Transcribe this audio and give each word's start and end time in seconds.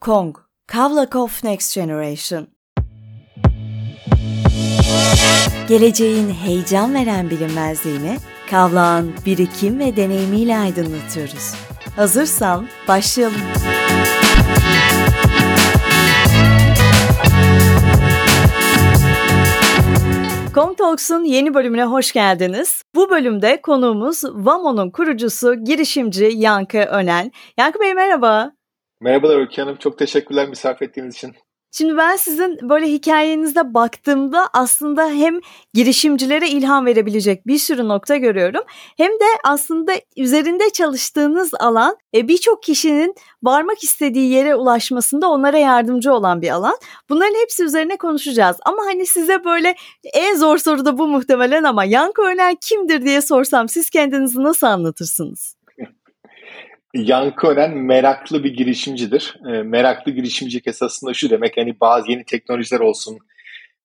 Kong, 0.00 0.36
Kavlakov 0.66 1.28
Next 1.44 1.74
Generation. 1.74 2.46
Geleceğin 5.68 6.30
heyecan 6.30 6.94
veren 6.94 7.30
bilinmezliğini 7.30 8.16
Kavlak'ın 8.50 9.14
birikim 9.26 9.78
ve 9.78 9.96
deneyimiyle 9.96 10.58
aydınlatıyoruz. 10.58 11.54
Hazırsan 11.96 12.66
başlayalım. 12.88 13.40
Comtalks'un 20.54 21.24
yeni 21.24 21.54
bölümüne 21.54 21.84
hoş 21.84 22.12
geldiniz. 22.12 22.82
Bu 22.94 23.10
bölümde 23.10 23.60
konuğumuz 23.62 24.24
Vamo'nun 24.24 24.90
kurucusu, 24.90 25.64
girişimci 25.64 26.24
Yankı 26.24 26.78
Önen. 26.78 27.32
Yankı 27.58 27.80
Bey 27.80 27.94
merhaba. 27.94 28.59
Merhabalar 29.00 29.38
Ülke 29.38 29.62
Hanım. 29.62 29.76
Çok 29.76 29.98
teşekkürler 29.98 30.48
misafir 30.48 30.86
ettiğiniz 30.86 31.14
için. 31.14 31.34
Şimdi 31.72 31.96
ben 31.96 32.16
sizin 32.16 32.58
böyle 32.68 32.86
hikayenizde 32.86 33.74
baktığımda 33.74 34.48
aslında 34.52 35.10
hem 35.10 35.40
girişimcilere 35.74 36.48
ilham 36.48 36.86
verebilecek 36.86 37.46
bir 37.46 37.58
sürü 37.58 37.88
nokta 37.88 38.16
görüyorum. 38.16 38.62
Hem 38.96 39.12
de 39.12 39.24
aslında 39.44 39.92
üzerinde 40.16 40.70
çalıştığınız 40.70 41.50
alan 41.60 41.96
e, 42.14 42.28
birçok 42.28 42.62
kişinin 42.62 43.14
varmak 43.42 43.82
istediği 43.82 44.30
yere 44.30 44.54
ulaşmasında 44.54 45.28
onlara 45.30 45.58
yardımcı 45.58 46.12
olan 46.12 46.42
bir 46.42 46.50
alan. 46.50 46.76
Bunların 47.10 47.40
hepsi 47.40 47.64
üzerine 47.64 47.96
konuşacağız. 47.96 48.56
Ama 48.64 48.82
hani 48.84 49.06
size 49.06 49.44
böyle 49.44 49.74
en 50.14 50.36
zor 50.36 50.58
soru 50.58 50.84
da 50.84 50.98
bu 50.98 51.08
muhtemelen 51.08 51.64
ama 51.64 51.84
Yankı 51.84 52.22
Öner 52.22 52.56
kimdir 52.60 53.02
diye 53.02 53.20
sorsam 53.20 53.68
siz 53.68 53.90
kendinizi 53.90 54.42
nasıl 54.42 54.66
anlatırsınız? 54.66 55.59
Yankı 56.94 57.46
Önen 57.46 57.76
meraklı 57.76 58.44
bir 58.44 58.54
girişimcidir. 58.54 59.36
E, 59.48 59.62
meraklı 59.62 60.12
girişimcilik 60.12 60.66
esasında 60.66 61.14
şu 61.14 61.30
demek 61.30 61.56
hani 61.56 61.80
bazı 61.80 62.10
yeni 62.10 62.24
teknolojiler 62.24 62.80
olsun 62.80 63.18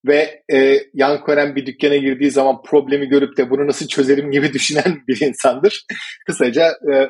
ve 0.07 0.43
e, 0.53 0.79
Yankı 0.93 1.31
Önen 1.31 1.55
bir 1.55 1.65
dükkana 1.65 1.95
girdiği 1.95 2.31
zaman 2.31 2.61
problemi 2.61 3.05
görüp 3.05 3.37
de 3.37 3.49
bunu 3.49 3.67
nasıl 3.67 3.87
çözerim 3.87 4.31
gibi 4.31 4.53
düşünen 4.53 5.03
bir 5.07 5.21
insandır. 5.21 5.85
Kısaca 6.25 6.67
e, 6.67 7.09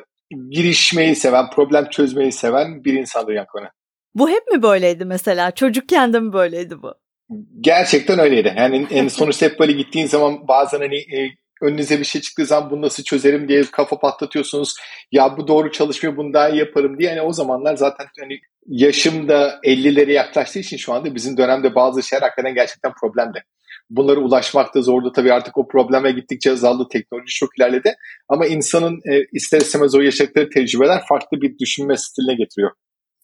girişmeyi 0.50 1.16
seven, 1.16 1.50
problem 1.50 1.88
çözmeyi 1.90 2.32
seven 2.32 2.84
bir 2.84 2.94
insandır 2.94 3.32
Yankı 3.32 3.58
Önen. 3.58 3.70
Bu 4.14 4.30
hep 4.30 4.46
mi 4.52 4.62
böyleydi 4.62 5.04
mesela? 5.04 5.50
Çocukken 5.50 6.12
de 6.12 6.20
mi 6.20 6.32
böyleydi 6.32 6.82
bu? 6.82 6.94
Gerçekten 7.60 8.18
öyleydi. 8.18 8.54
Yani 8.56 8.86
en 8.90 9.08
sonuçta 9.08 9.46
hep 9.46 9.60
böyle 9.60 9.72
gittiğin 9.72 10.06
zaman 10.06 10.48
bazen 10.48 10.78
hani 10.78 10.96
e, 10.96 11.30
önünüze 11.62 12.00
bir 12.00 12.04
şey 12.04 12.20
çıktığı 12.20 12.46
zaman 12.46 12.70
bunu 12.70 12.82
nasıl 12.82 13.02
çözerim 13.02 13.48
diye 13.48 13.62
kafa 13.72 13.98
patlatıyorsunuz. 13.98 14.76
Ya 15.12 15.36
bu 15.36 15.48
doğru 15.48 15.72
çalışmıyor 15.72 16.16
bunu 16.16 16.32
daha 16.32 16.48
iyi 16.48 16.58
yaparım 16.58 16.98
diye. 16.98 17.10
Yani 17.10 17.22
o 17.22 17.32
zamanlar 17.32 17.76
zaten 17.76 18.06
hani 18.20 18.40
yaşım 18.66 19.28
da 19.28 19.60
50'lere 19.64 20.12
yaklaştığı 20.12 20.58
için 20.58 20.76
şu 20.76 20.92
anda 20.92 21.14
bizim 21.14 21.36
dönemde 21.36 21.74
bazı 21.74 22.02
şeyler 22.02 22.22
hakikaten 22.22 22.54
gerçekten 22.54 22.92
problemdi. 23.00 23.44
Bunlara 23.90 24.20
ulaşmak 24.20 24.74
da 24.74 24.82
zordu. 24.82 25.12
Tabii 25.12 25.32
artık 25.32 25.58
o 25.58 25.68
probleme 25.68 26.12
gittikçe 26.12 26.52
azaldı. 26.52 26.86
Teknoloji 26.92 27.34
çok 27.34 27.58
ilerledi. 27.58 27.94
Ama 28.28 28.46
insanın 28.46 29.00
e, 29.12 29.24
ister 29.32 29.60
istemez 29.60 29.94
o 29.94 30.00
yaşadıkları 30.00 30.50
tecrübeler 30.50 31.02
farklı 31.08 31.40
bir 31.40 31.58
düşünme 31.58 31.96
stiline 31.96 32.34
getiriyor. 32.34 32.70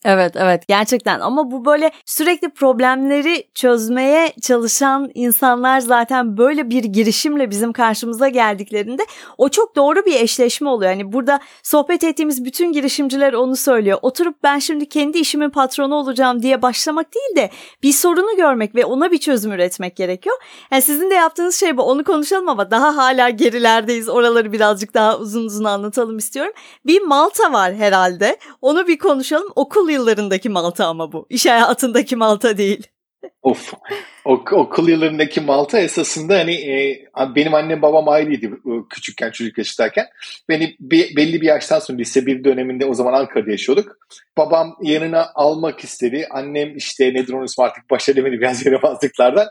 Evet 0.05 0.37
evet 0.37 0.69
gerçekten 0.69 1.21
ama 1.21 1.51
bu 1.51 1.65
böyle 1.65 1.91
sürekli 2.05 2.49
problemleri 2.49 3.45
çözmeye 3.55 4.33
çalışan 4.43 5.11
insanlar 5.15 5.81
zaten 5.81 6.37
böyle 6.37 6.71
bir 6.71 6.85
girişimle 6.85 7.51
bizim 7.51 7.73
karşımıza 7.73 8.29
geldiklerinde 8.29 9.07
o 9.39 9.49
çok 9.49 9.77
doğru 9.77 10.07
bir 10.07 10.21
eşleşme 10.21 10.69
oluyor. 10.69 10.91
Yani 10.91 11.13
burada 11.13 11.41
sohbet 11.63 12.05
ettiğimiz 12.05 12.45
bütün 12.45 12.73
girişimciler 12.73 13.33
onu 13.33 13.57
söylüyor. 13.57 13.99
Oturup 14.03 14.43
ben 14.43 14.59
şimdi 14.59 14.89
kendi 14.89 15.19
işimin 15.19 15.51
patronu 15.51 15.95
olacağım 15.95 16.43
diye 16.43 16.63
başlamak 16.63 17.15
değil 17.15 17.37
de 17.37 17.51
bir 17.83 17.93
sorunu 17.93 18.37
görmek 18.37 18.75
ve 18.75 18.85
ona 18.85 19.11
bir 19.11 19.19
çözüm 19.19 19.53
üretmek 19.53 19.97
gerekiyor. 19.97 20.37
Yani 20.73 20.83
sizin 20.83 21.11
de 21.11 21.15
yaptığınız 21.15 21.57
şey 21.61 21.77
bu 21.77 21.83
onu 21.83 22.05
konuşalım 22.05 22.49
ama 22.49 22.71
daha 22.71 22.97
hala 22.97 23.31
gerilerdeyiz. 23.31 24.09
Oraları 24.09 24.53
birazcık 24.53 24.95
daha 24.95 25.19
uzun 25.19 25.45
uzun 25.45 25.65
anlatalım 25.65 26.19
istiyorum. 26.19 26.53
Bir 26.87 27.03
Malta 27.03 27.53
var 27.53 27.75
herhalde 27.75 28.37
onu 28.63 28.87
bir 28.87 28.99
konuşalım. 28.99 29.53
Okul 29.57 29.92
yıllarındaki 29.93 30.49
Malta 30.49 30.87
ama 30.87 31.13
bu. 31.13 31.27
İş 31.31 31.47
hayatındaki 31.47 32.17
Malta 32.17 32.59
değil. 32.59 32.87
Of. 33.43 33.75
O, 34.25 34.33
okul 34.53 34.89
yıllarındaki 34.89 35.41
Malta 35.41 35.81
esasında 35.81 36.39
hani 36.39 36.55
e, 36.55 37.05
benim 37.37 37.55
annem 37.55 37.83
babam 37.83 38.09
ayrıydı 38.09 38.47
küçükken 38.91 39.31
çocuk 39.31 39.59
yaşındayken. 39.59 40.07
Beni 40.49 40.77
bir, 40.81 41.17
belli 41.17 41.41
bir 41.41 41.47
yaştan 41.47 41.79
sonra 41.79 41.99
lise 41.99 42.27
bir 42.27 42.45
döneminde 42.45 42.87
o 42.87 42.95
zaman 42.95 43.13
Ankara'da 43.13 43.51
yaşıyorduk. 43.51 43.97
Babam 44.39 44.77
yanına 44.83 45.27
almak 45.35 45.85
istedi. 45.85 46.27
Annem 46.31 46.77
işte 46.77 47.15
nedir 47.15 47.33
onu 47.33 47.47
artık 47.59 47.91
baş 47.91 48.09
edemedi 48.09 48.41
biraz 48.41 48.67
yaramazlıklardan. 48.67 49.47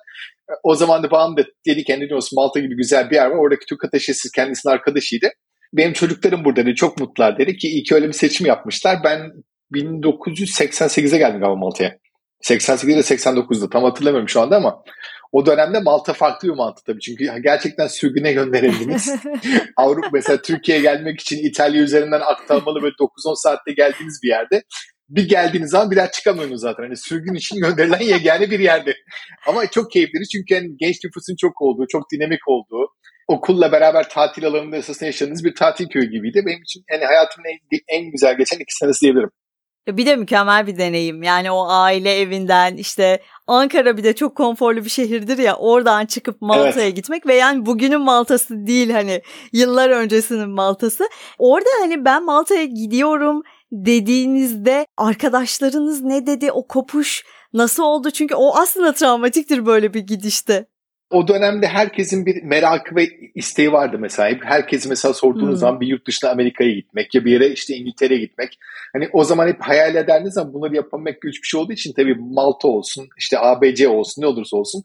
O 0.63 0.75
zaman 0.75 1.03
da 1.03 1.11
babam 1.11 1.37
da 1.37 1.43
dedi 1.67 1.83
ki 1.83 1.93
hani 1.93 2.09
Malta 2.33 2.59
gibi 2.59 2.77
güzel 2.77 3.09
bir 3.09 3.15
yer 3.15 3.27
var. 3.27 3.37
Oradaki 3.37 3.65
Türk 3.65 3.85
ateşesi 3.85 4.31
kendisinin 4.31 4.73
arkadaşıydı. 4.73 5.29
Benim 5.73 5.93
çocuklarım 5.93 6.45
burada 6.45 6.65
dedi. 6.65 6.75
Çok 6.75 6.99
mutlular 6.99 7.37
dedi 7.37 7.57
ki 7.57 7.67
iyi 7.67 7.83
ki 7.83 7.95
öyle 7.95 8.07
bir 8.07 8.13
seçim 8.13 8.47
yapmışlar. 8.47 8.97
Ben 9.03 9.31
1988'e 9.71 11.17
geldim 11.17 11.39
galiba 11.39 11.55
Malta'ya. 11.55 11.97
88'de 12.43 12.99
89'da 12.99 13.69
tam 13.69 13.83
hatırlamıyorum 13.83 14.29
şu 14.29 14.41
anda 14.41 14.55
ama 14.55 14.83
o 15.31 15.45
dönemde 15.45 15.79
Malta 15.79 16.13
farklı 16.13 16.47
bir 16.47 16.53
Malta 16.53 16.81
tabii. 16.85 16.99
Çünkü 16.99 17.41
gerçekten 17.43 17.87
sürgüne 17.87 18.33
gönderildiniz. 18.33 19.15
Avrupa 19.77 20.07
mesela 20.13 20.41
Türkiye'ye 20.41 20.83
gelmek 20.83 21.19
için 21.19 21.37
İtalya 21.49 21.81
üzerinden 21.81 22.21
aktarmalı 22.21 22.81
böyle 22.81 22.93
9-10 22.93 23.07
saatte 23.35 23.71
geldiğiniz 23.73 24.19
bir 24.23 24.29
yerde 24.29 24.63
bir 25.11 25.29
geldiğiniz 25.29 25.69
zaman 25.69 25.91
bir 25.91 25.95
daha 25.95 26.11
çıkamıyorsunuz 26.11 26.61
zaten. 26.61 26.83
Hani 26.83 26.97
sürgün 26.97 27.33
için 27.33 27.59
gönderilen 27.59 28.01
yegane 28.01 28.51
bir 28.51 28.59
yerde. 28.59 28.93
Ama 29.47 29.67
çok 29.67 29.91
keyifli 29.91 30.27
çünkü 30.27 30.53
yani 30.53 30.67
genç 30.79 30.95
nüfusun 31.03 31.35
çok 31.35 31.61
olduğu, 31.61 31.85
çok 31.87 32.11
dinamik 32.11 32.47
olduğu, 32.47 32.87
okulla 33.27 33.71
beraber 33.71 34.09
tatil 34.09 34.45
alanında 34.45 34.77
esasında 34.77 35.05
yaşadığınız 35.05 35.43
bir 35.43 35.55
tatil 35.55 35.87
köyü 35.87 36.11
gibiydi. 36.11 36.43
Benim 36.45 36.61
için 36.61 36.83
yani 36.91 37.05
hayatımın 37.05 37.47
en, 37.47 37.79
en 37.87 38.11
güzel 38.11 38.37
geçen 38.37 38.57
iki 38.57 38.75
senesi 38.75 39.01
diyebilirim. 39.01 39.29
Bir 39.87 40.05
de 40.05 40.15
mükemmel 40.15 40.67
bir 40.67 40.77
deneyim. 40.77 41.23
Yani 41.23 41.51
o 41.51 41.65
aile 41.69 42.19
evinden 42.19 42.77
işte 42.77 43.21
Ankara 43.47 43.97
bir 43.97 44.03
de 44.03 44.15
çok 44.15 44.35
konforlu 44.35 44.83
bir 44.83 44.89
şehirdir 44.89 45.37
ya 45.37 45.55
oradan 45.55 46.05
çıkıp 46.05 46.41
Malta'ya 46.41 46.85
evet. 46.85 46.95
gitmek 46.95 47.27
ve 47.27 47.35
yani 47.35 47.65
bugünün 47.65 48.01
Malta'sı 48.01 48.67
değil 48.67 48.89
hani 48.89 49.21
yıllar 49.53 49.89
öncesinin 49.89 50.49
Malta'sı. 50.49 51.09
Orada 51.37 51.69
hani 51.81 52.05
ben 52.05 52.25
Malta'ya 52.25 52.63
gidiyorum 52.63 53.41
dediğinizde 53.71 54.85
arkadaşlarınız 54.97 56.01
ne 56.01 56.27
dedi 56.27 56.51
o 56.51 56.67
kopuş 56.67 57.23
nasıl 57.53 57.83
oldu? 57.83 58.11
Çünkü 58.11 58.35
o 58.35 58.55
aslında 58.55 58.93
travmatiktir 58.93 59.65
böyle 59.65 59.93
bir 59.93 59.99
gidişte 59.99 60.65
o 61.11 61.27
dönemde 61.27 61.67
herkesin 61.67 62.25
bir 62.25 62.43
merakı 62.43 62.95
ve 62.95 63.07
isteği 63.35 63.71
vardı 63.71 63.97
mesela. 63.99 64.39
Herkes 64.43 64.87
mesela 64.87 65.13
sorduğunuz 65.13 65.49
hmm. 65.49 65.55
zaman 65.55 65.81
bir 65.81 65.87
yurt 65.87 66.07
dışına 66.07 66.29
Amerika'ya 66.29 66.71
gitmek 66.71 67.15
ya 67.15 67.25
bir 67.25 67.31
yere 67.31 67.49
işte 67.49 67.75
İngiltere'ye 67.75 68.19
gitmek. 68.19 68.59
Hani 68.93 69.09
o 69.13 69.23
zaman 69.23 69.47
hep 69.47 69.61
hayal 69.61 69.95
ederdiniz 69.95 70.37
ama 70.37 70.53
bunları 70.53 70.75
yapamak 70.75 71.21
güç 71.21 71.43
bir 71.43 71.47
şey 71.47 71.59
olduğu 71.59 71.73
için 71.73 71.93
tabii 71.93 72.15
Malta 72.19 72.67
olsun, 72.67 73.09
işte 73.17 73.39
ABC 73.39 73.87
olsun 73.87 74.21
ne 74.21 74.27
olursa 74.27 74.57
olsun 74.57 74.83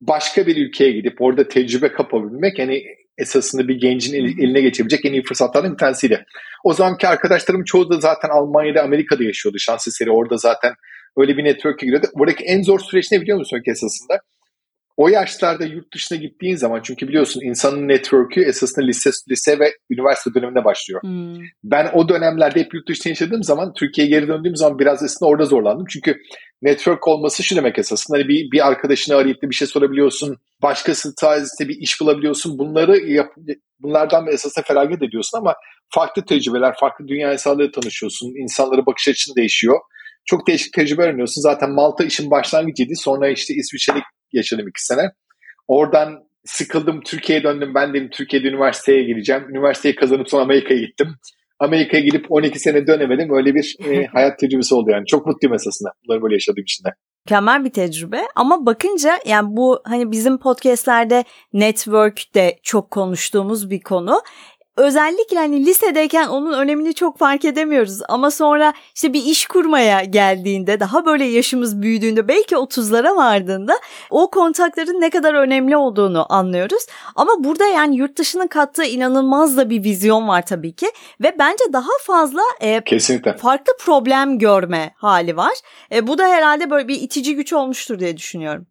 başka 0.00 0.46
bir 0.46 0.56
ülkeye 0.56 0.92
gidip 0.92 1.22
orada 1.22 1.48
tecrübe 1.48 1.92
kapabilmek 1.92 2.58
hani 2.58 2.82
esasında 3.18 3.68
bir 3.68 3.80
gencin 3.80 4.14
eline 4.14 4.60
geçebilecek 4.60 5.04
en 5.04 5.12
iyi 5.12 5.22
fırsatlardan 5.22 5.72
bir 5.72 5.78
tanesiydi. 5.78 6.24
O 6.64 6.72
zamanki 6.72 7.08
arkadaşlarım 7.08 7.64
çoğu 7.64 7.90
da 7.90 8.00
zaten 8.00 8.28
Almanya'da, 8.28 8.82
Amerika'da 8.82 9.24
yaşıyordu. 9.24 9.58
Şans 9.58 9.88
eseri 9.88 10.10
orada 10.10 10.36
zaten 10.36 10.74
öyle 11.16 11.36
bir 11.36 11.44
network'e 11.44 11.86
giriyordu. 11.86 12.06
Buradaki 12.14 12.44
en 12.44 12.62
zor 12.62 12.80
süreç 12.80 13.12
ne 13.12 13.20
biliyor 13.20 13.38
musun 13.38 13.62
esasında? 13.66 14.20
O 14.96 15.08
yaşlarda 15.08 15.64
yurt 15.64 15.94
dışına 15.94 16.18
gittiğin 16.18 16.56
zaman 16.56 16.80
çünkü 16.82 17.08
biliyorsun 17.08 17.40
insanın 17.40 17.88
network'ü 17.88 18.44
esasında 18.44 18.86
lise, 18.86 19.10
lise 19.30 19.58
ve 19.58 19.72
üniversite 19.90 20.34
döneminde 20.34 20.64
başlıyor. 20.64 21.02
Hmm. 21.02 21.44
Ben 21.64 21.90
o 21.94 22.08
dönemlerde 22.08 22.60
hep 22.60 22.74
yurt 22.74 22.88
dışında 22.88 23.08
yaşadığım 23.08 23.42
zaman 23.42 23.72
Türkiye'ye 23.74 24.10
geri 24.10 24.28
döndüğüm 24.28 24.56
zaman 24.56 24.78
biraz 24.78 25.02
aslında 25.02 25.30
orada 25.30 25.44
zorlandım. 25.44 25.86
Çünkü 25.90 26.16
network 26.62 27.08
olması 27.08 27.42
şu 27.42 27.56
demek 27.56 27.78
esasında 27.78 28.18
hani 28.18 28.28
bir, 28.28 28.50
bir 28.50 28.66
arkadaşını 28.66 29.16
arayıp 29.16 29.42
bir 29.42 29.54
şey 29.54 29.68
sorabiliyorsun. 29.68 30.36
Başkası 30.62 31.14
tarzında 31.20 31.68
bir 31.68 31.76
iş 31.78 32.00
bulabiliyorsun. 32.00 32.58
Bunları 32.58 32.98
yap, 32.98 33.32
bunlardan 33.80 34.26
esasında 34.26 34.64
feragat 34.68 35.02
ediyorsun 35.02 35.38
ama 35.38 35.54
farklı 35.94 36.24
tecrübeler, 36.24 36.74
farklı 36.80 37.08
dünya 37.08 37.32
insanlarıyla 37.32 37.70
tanışıyorsun. 37.80 38.42
İnsanlara 38.42 38.86
bakış 38.86 39.08
açın 39.08 39.34
değişiyor. 39.36 39.80
Çok 40.26 40.46
değişik 40.46 40.72
tecrübe 40.72 41.02
öğreniyorsun. 41.02 41.42
Zaten 41.42 41.70
Malta 41.70 42.04
işin 42.04 42.30
başlangıcıydı. 42.30 42.92
Sonra 42.96 43.28
işte 43.28 43.54
İsviçre'de 43.54 43.98
yaşadım 44.34 44.68
iki 44.68 44.84
sene. 44.84 45.10
Oradan 45.68 46.24
sıkıldım 46.44 47.00
Türkiye'ye 47.00 47.44
döndüm. 47.44 47.74
Ben 47.74 47.94
dedim 47.94 48.10
Türkiye'de 48.12 48.48
üniversiteye 48.48 49.04
gireceğim. 49.04 49.42
Üniversiteyi 49.50 49.94
kazanıp 49.94 50.28
sonra 50.28 50.42
Amerika'ya 50.42 50.80
gittim. 50.80 51.08
Amerika'ya 51.58 52.02
gidip 52.02 52.26
12 52.28 52.58
sene 52.58 52.86
dönemedim. 52.86 53.36
Öyle 53.36 53.54
bir 53.54 53.76
e, 53.88 54.06
hayat 54.12 54.38
tecrübesi 54.38 54.74
oldu 54.74 54.90
yani. 54.90 55.06
Çok 55.06 55.26
mutluyum 55.26 55.54
esasında 55.54 55.90
bunları 56.04 56.22
böyle 56.22 56.34
yaşadığım 56.34 56.62
için 56.62 56.84
de. 56.84 56.88
Mükemmel 57.26 57.64
bir 57.64 57.70
tecrübe 57.70 58.22
ama 58.36 58.66
bakınca 58.66 59.18
yani 59.26 59.48
bu 59.50 59.82
hani 59.84 60.10
bizim 60.10 60.38
podcastlerde 60.38 61.24
network 61.52 62.34
de 62.34 62.58
çok 62.62 62.90
konuştuğumuz 62.90 63.70
bir 63.70 63.80
konu. 63.80 64.20
Özellikle 64.76 65.36
hani 65.38 65.66
lisedeyken 65.66 66.28
onun 66.28 66.52
önemini 66.52 66.94
çok 66.94 67.18
fark 67.18 67.44
edemiyoruz 67.44 68.00
ama 68.08 68.30
sonra 68.30 68.72
işte 68.94 69.12
bir 69.12 69.24
iş 69.24 69.46
kurmaya 69.46 70.04
geldiğinde 70.04 70.80
daha 70.80 71.06
böyle 71.06 71.24
yaşımız 71.24 71.82
büyüdüğünde 71.82 72.28
belki 72.28 72.54
30'lara 72.54 73.16
vardığında 73.16 73.74
o 74.10 74.30
kontakların 74.30 75.00
ne 75.00 75.10
kadar 75.10 75.34
önemli 75.34 75.76
olduğunu 75.76 76.32
anlıyoruz. 76.32 76.86
Ama 77.14 77.44
burada 77.44 77.66
yani 77.66 77.96
yurt 77.96 78.18
dışının 78.18 78.46
kattığı 78.46 78.84
inanılmaz 78.84 79.56
da 79.56 79.70
bir 79.70 79.84
vizyon 79.84 80.28
var 80.28 80.46
tabii 80.46 80.72
ki 80.74 80.86
ve 81.22 81.36
bence 81.38 81.64
daha 81.72 81.98
fazla 82.02 82.42
e, 82.60 82.80
Kesinlikle. 82.84 83.36
farklı 83.36 83.72
problem 83.80 84.38
görme 84.38 84.94
hali 84.96 85.36
var. 85.36 85.54
E, 85.92 86.06
bu 86.06 86.18
da 86.18 86.28
herhalde 86.28 86.70
böyle 86.70 86.88
bir 86.88 87.00
itici 87.00 87.36
güç 87.36 87.52
olmuştur 87.52 87.98
diye 87.98 88.16
düşünüyorum 88.16 88.66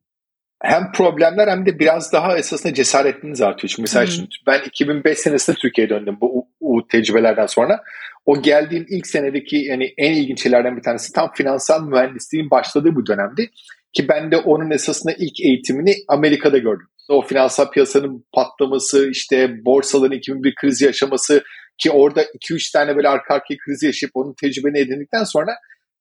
hem 0.63 0.92
problemler 0.92 1.48
hem 1.48 1.65
de 1.65 1.80
biraz 1.80 2.13
daha 2.13 2.38
esasında 2.38 2.74
cesaretiniz 2.74 3.42
artıyor. 3.42 3.69
Çünkü 3.69 3.81
mesela 3.81 4.06
hmm. 4.06 4.25
ben 4.48 4.62
2005 4.65 5.19
senesinde 5.19 5.56
Türkiye'ye 5.56 5.89
döndüm 5.89 6.18
bu, 6.21 6.48
bu 6.62 6.88
tecrübelerden 6.88 7.45
sonra. 7.45 7.83
O 8.25 8.42
geldiğim 8.42 8.86
ilk 8.89 9.07
senedeki 9.07 9.57
yani 9.57 9.94
en 9.98 10.13
ilginç 10.13 10.44
şeylerden 10.44 10.77
bir 10.77 10.81
tanesi 10.81 11.13
tam 11.13 11.31
finansal 11.33 11.88
mühendisliğin 11.88 12.50
başladığı 12.51 12.95
bu 12.95 13.06
dönemdi. 13.06 13.50
Ki 13.94 14.07
ben 14.07 14.31
de 14.31 14.38
onun 14.38 14.71
esasında 14.71 15.13
ilk 15.13 15.42
eğitimini 15.42 15.95
Amerika'da 16.07 16.57
gördüm. 16.57 16.88
O 17.09 17.21
finansal 17.21 17.71
piyasanın 17.71 18.25
patlaması, 18.33 19.09
işte 19.09 19.66
borsaların 19.66 20.18
2001 20.18 20.56
krizi 20.56 20.86
yaşaması 20.86 21.44
ki 21.77 21.92
orada 21.92 22.24
2-3 22.24 22.74
tane 22.74 22.95
böyle 22.95 23.09
arka 23.09 23.33
arkaya 23.33 23.57
krizi 23.66 23.86
yaşayıp 23.86 24.12
onun 24.16 24.33
tecrübeni 24.42 24.80
edindikten 24.80 25.24
sonra 25.24 25.51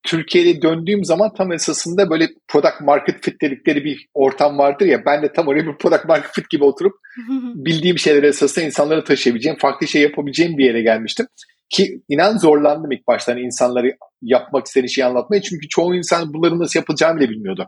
Türkiye'ye 0.03 0.61
döndüğüm 0.61 1.05
zaman 1.05 1.33
tam 1.33 1.51
esasında 1.51 2.09
böyle 2.09 2.27
product 2.47 2.81
market 2.81 3.23
fit 3.23 3.41
dedikleri 3.41 3.83
bir 3.83 4.07
ortam 4.13 4.57
vardır 4.57 4.85
ya 4.85 5.05
ben 5.05 5.23
de 5.23 5.33
tam 5.33 5.47
oraya 5.47 5.67
bir 5.67 5.77
product 5.77 6.05
market 6.05 6.31
fit 6.31 6.49
gibi 6.49 6.63
oturup 6.63 6.93
bildiğim 7.55 7.99
şeyleri 7.99 8.27
esasında 8.27 8.65
insanlara 8.65 9.03
taşıyabileceğim, 9.03 9.57
farklı 9.57 9.87
şey 9.87 10.01
yapabileceğim 10.01 10.57
bir 10.57 10.65
yere 10.65 10.81
gelmiştim. 10.81 11.27
Ki 11.69 12.01
inan 12.09 12.37
zorlandım 12.37 12.91
ilk 12.91 13.07
başta 13.07 13.31
hani 13.31 13.41
insanları 13.41 13.97
yapmak 14.21 14.65
istediği 14.65 14.89
şeyi 14.89 15.05
anlatmaya 15.05 15.41
çünkü 15.41 15.67
çoğu 15.69 15.95
insan 15.95 16.33
bunları 16.33 16.59
nasıl 16.59 16.79
yapılacağını 16.79 17.19
bile 17.19 17.29
bilmiyordu. 17.29 17.67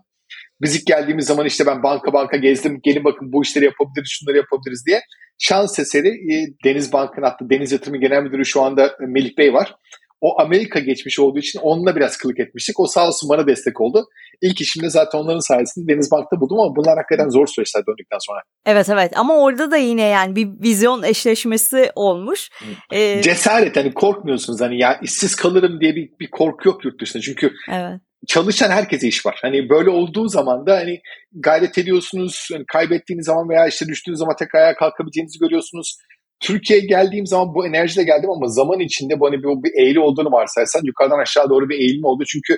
Biz 0.62 0.76
ilk 0.76 0.86
geldiğimiz 0.86 1.26
zaman 1.26 1.46
işte 1.46 1.66
ben 1.66 1.84
banka 1.84 2.14
banka 2.14 2.38
gezdim 2.38 2.80
gelin 2.84 3.04
bakın 3.04 3.34
bu 3.34 3.44
işleri 3.44 3.66
yapabiliriz 3.66 4.10
şunları 4.10 4.38
yapabiliriz 4.38 4.84
diye. 4.88 5.02
Şans 5.40 5.80
eseri 5.80 6.08
e, 6.08 6.48
Deniz 6.66 6.94
Bank'ın 6.94 7.22
hatta 7.22 7.50
Deniz 7.50 7.72
Yatırımı 7.72 7.98
Genel 7.98 8.24
Müdürü 8.24 8.46
şu 8.46 8.62
anda 8.62 8.96
Melih 9.08 9.38
Bey 9.38 9.54
var 9.54 9.76
o 10.22 10.42
Amerika 10.42 10.80
geçmiş 10.80 11.20
olduğu 11.20 11.40
için 11.40 11.60
onunla 11.60 11.96
biraz 11.96 12.18
kılık 12.18 12.40
etmiştik. 12.40 12.80
O 12.80 12.88
sağ 12.88 13.08
olsun 13.08 13.30
bana 13.30 13.48
destek 13.48 13.82
oldu. 13.82 14.06
İlk 14.42 14.62
işimde 14.62 14.90
zaten 14.90 15.20
onların 15.20 15.40
sayesinde 15.40 15.94
Denizbank'ta 15.94 16.40
buldum 16.40 16.60
ama 16.60 16.76
bunlar 16.76 16.98
hakikaten 16.98 17.30
zor 17.30 17.48
süreçler 17.48 17.84
döndükten 17.88 18.18
sonra. 18.20 18.40
Evet 18.66 18.90
evet 18.90 19.18
ama 19.18 19.38
orada 19.38 19.72
da 19.72 19.78
yine 19.78 20.02
yani 20.02 20.36
bir 20.36 20.48
vizyon 20.64 21.04
eşleşmesi 21.04 21.92
olmuş. 21.96 22.50
Ee... 22.92 23.22
Cesaret 23.22 23.76
hani 23.76 23.94
korkmuyorsunuz 23.94 24.62
hani 24.62 24.82
ya 24.82 25.00
işsiz 25.04 25.36
kalırım 25.36 25.82
diye 25.82 25.96
bir, 25.96 26.10
bir 26.20 26.30
korku 26.32 26.70
yok 26.70 26.86
yurt 26.86 27.02
dışında. 27.02 27.24
Çünkü 27.24 27.52
evet 27.72 28.02
çalışan 28.28 28.72
herkese 28.72 29.08
iş 29.08 29.26
var. 29.26 29.40
Hani 29.42 29.70
böyle 29.70 29.90
olduğu 29.90 30.28
zaman 30.28 30.68
da 30.68 30.76
hani 30.76 31.00
gayret 31.32 31.78
ediyorsunuz. 31.78 32.48
Yani 32.52 32.66
kaybettiğiniz 32.68 33.26
zaman 33.26 33.50
veya 33.50 33.68
işte 33.68 33.88
düştüğünüz 33.88 34.20
zaman 34.20 34.36
tekrar 34.40 34.62
ayağa 34.62 34.76
kalkabileceğinizi 34.76 35.40
görüyorsunuz. 35.40 35.98
Türkiye'ye 36.40 36.86
geldiğim 36.86 37.26
zaman 37.26 37.56
bu 37.56 37.68
enerjiyle 37.68 38.06
geldim 38.06 38.30
ama 38.30 38.48
zaman 38.48 38.80
içinde 38.80 39.20
bu 39.20 39.28
hani 39.28 39.38
bir, 39.38 39.64
bir 39.64 39.88
eğri 39.88 40.00
olduğunu 40.00 40.32
varsaysan 40.32 40.82
yukarıdan 40.84 41.20
aşağı 41.20 41.50
doğru 41.50 41.70
bir 41.70 41.80
eğilme 41.80 42.08
oldu. 42.08 42.24
Çünkü 42.28 42.58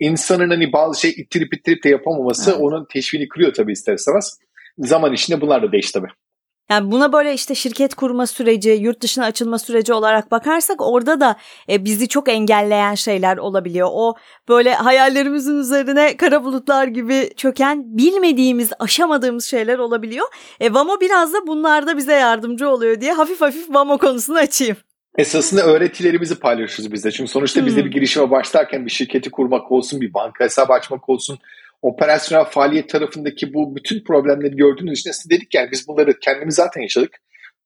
insanın 0.00 0.50
hani 0.50 0.72
bazı 0.72 1.00
şey 1.00 1.10
ittirip 1.10 1.54
ittirip 1.54 1.84
de 1.84 1.88
yapamaması 1.88 2.50
evet. 2.50 2.60
onun 2.60 2.86
teşvini 2.92 3.28
kırıyor 3.28 3.54
tabii 3.54 3.72
ister 3.72 3.94
istemez. 3.94 4.38
Zaman 4.78 5.12
içinde 5.12 5.40
bunlar 5.40 5.62
da 5.62 5.72
değişti 5.72 5.92
tabii. 5.92 6.12
Yani 6.70 6.90
buna 6.90 7.12
böyle 7.12 7.34
işte 7.34 7.54
şirket 7.54 7.94
kurma 7.94 8.26
süreci, 8.26 8.70
yurt 8.70 9.00
dışına 9.00 9.24
açılma 9.24 9.58
süreci 9.58 9.92
olarak 9.92 10.30
bakarsak 10.30 10.76
orada 10.80 11.20
da 11.20 11.36
e, 11.68 11.84
bizi 11.84 12.08
çok 12.08 12.28
engelleyen 12.28 12.94
şeyler 12.94 13.36
olabiliyor. 13.36 13.88
O 13.92 14.14
böyle 14.48 14.74
hayallerimizin 14.74 15.58
üzerine 15.58 16.16
kara 16.16 16.44
bulutlar 16.44 16.86
gibi 16.86 17.30
çöken 17.36 17.84
bilmediğimiz, 17.98 18.70
aşamadığımız 18.78 19.44
şeyler 19.44 19.78
olabiliyor. 19.78 20.26
E, 20.60 20.74
Vamo 20.74 21.00
biraz 21.00 21.32
da 21.32 21.46
bunlarda 21.46 21.96
bize 21.96 22.12
yardımcı 22.12 22.68
oluyor 22.68 23.00
diye 23.00 23.12
hafif 23.12 23.40
hafif 23.40 23.70
Vamo 23.70 23.98
konusunu 23.98 24.38
açayım. 24.38 24.76
Esasında 25.18 25.62
öğretilerimizi 25.62 26.38
paylaşıyoruz 26.38 26.92
biz 26.92 27.04
de. 27.04 27.10
Çünkü 27.10 27.30
sonuçta 27.30 27.60
hmm. 27.60 27.66
biz 27.66 27.76
de 27.76 27.84
bir 27.84 27.90
girişime 27.90 28.30
başlarken 28.30 28.84
bir 28.84 28.90
şirketi 28.90 29.30
kurmak 29.30 29.72
olsun, 29.72 30.00
bir 30.00 30.14
banka 30.14 30.44
hesabı 30.44 30.72
açmak 30.72 31.08
olsun, 31.08 31.38
operasyonel 31.82 32.44
faaliyet 32.44 32.88
tarafındaki 32.88 33.54
bu 33.54 33.76
bütün 33.76 34.04
problemleri 34.04 34.56
gördüğünüz 34.56 35.00
için 35.00 35.10
size 35.10 35.36
dedik 35.36 35.54
yani 35.54 35.68
biz 35.72 35.88
bunları 35.88 36.18
kendimiz 36.18 36.54
zaten 36.54 36.80
yaşadık. 36.80 37.16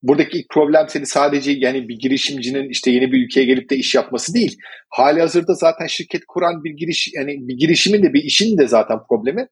Buradaki 0.03 0.39
ilk 0.39 0.49
problem 0.51 0.87
seni 0.89 1.07
sadece 1.07 1.53
yani 1.53 1.89
bir 1.89 1.99
girişimcinin 1.99 2.69
işte 2.69 2.91
yeni 2.91 3.13
bir 3.13 3.25
ülkeye 3.25 3.45
gelip 3.45 3.71
de 3.71 3.77
iş 3.77 3.95
yapması 3.95 4.35
değil. 4.35 4.57
Hali 4.89 5.21
hazırda 5.21 5.55
zaten 5.55 5.87
şirket 5.87 6.23
kuran 6.29 6.65
bir 6.65 6.71
giriş 6.71 7.11
yani 7.15 7.37
bir 7.49 7.57
girişimin 7.59 8.03
de 8.03 8.13
bir 8.13 8.23
işin 8.23 8.59
de 8.59 8.67
zaten 8.67 8.99
problemi. 9.09 9.47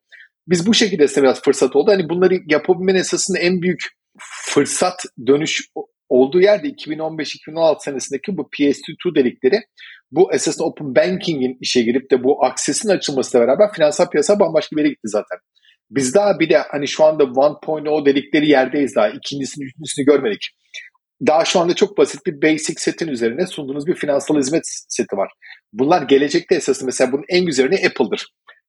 Biz 0.46 0.66
bu 0.66 0.74
şekilde 0.74 1.08
size 1.08 1.22
biraz 1.22 1.42
fırsat 1.42 1.76
oldu. 1.76 1.90
Hani 1.90 2.08
bunları 2.08 2.34
yapabilmenin 2.46 2.98
esasında 2.98 3.38
en 3.38 3.62
büyük 3.62 3.82
fırsat 4.18 5.04
dönüş 5.26 5.62
olduğu 6.08 6.40
yerde 6.40 6.68
2015-2016 6.68 7.84
senesindeki 7.84 8.36
bu 8.36 8.42
PS2 8.42 9.14
dedikleri 9.14 9.60
bu 10.12 10.34
esasında 10.34 10.64
open 10.64 10.94
banking'in 10.94 11.58
işe 11.60 11.82
girip 11.82 12.10
de 12.10 12.24
bu 12.24 12.44
aksesin 12.44 12.88
açılmasıyla 12.88 13.46
beraber 13.46 13.72
finansal 13.72 14.10
piyasa 14.10 14.40
bambaşka 14.40 14.76
bir 14.76 14.80
yere 14.80 14.88
gitti 14.88 15.08
zaten. 15.08 15.38
Biz 15.90 16.14
daha 16.14 16.38
bir 16.38 16.50
de 16.50 16.58
hani 16.58 16.88
şu 16.88 17.04
anda 17.04 17.22
1.0 17.22 18.06
dedikleri 18.06 18.48
yerdeyiz 18.48 18.96
daha. 18.96 19.08
ikincisini, 19.08 19.64
üçüncüsünü 19.64 20.04
görmedik. 20.04 20.48
Daha 21.26 21.44
şu 21.44 21.60
anda 21.60 21.74
çok 21.74 21.98
basit 21.98 22.26
bir 22.26 22.42
basic 22.42 22.80
setin 22.80 23.08
üzerine 23.08 23.46
sunduğunuz 23.46 23.86
bir 23.86 23.94
finansal 23.94 24.38
hizmet 24.38 24.62
seti 24.64 25.16
var. 25.16 25.32
Bunlar 25.72 26.02
gelecekte 26.02 26.54
esasında 26.54 26.86
mesela 26.86 27.12
bunun 27.12 27.24
en 27.28 27.46
güzeli 27.46 27.86
Apple'dır. 27.86 28.26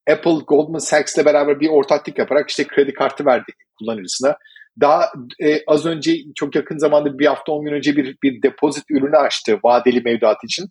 Apple 0.09 0.43
Goldman 0.47 0.79
Sachs'le 0.79 1.25
beraber 1.25 1.59
bir 1.59 1.69
ortaklık 1.69 2.19
yaparak 2.19 2.49
işte 2.49 2.67
kredi 2.67 2.93
kartı 2.93 3.25
verdi 3.25 3.51
kullanıcısına. 3.79 4.37
Daha 4.81 5.11
e, 5.43 5.65
az 5.67 5.85
önce 5.85 6.15
çok 6.35 6.55
yakın 6.55 6.77
zamanda 6.77 7.19
bir 7.19 7.25
hafta 7.25 7.51
on 7.51 7.65
gün 7.65 7.71
önce 7.71 7.95
bir, 7.95 8.17
bir 8.23 8.41
depozit 8.41 8.83
ürünü 8.91 9.17
açtı 9.17 9.59
vadeli 9.63 10.01
mevduat 10.01 10.43
için. 10.43 10.65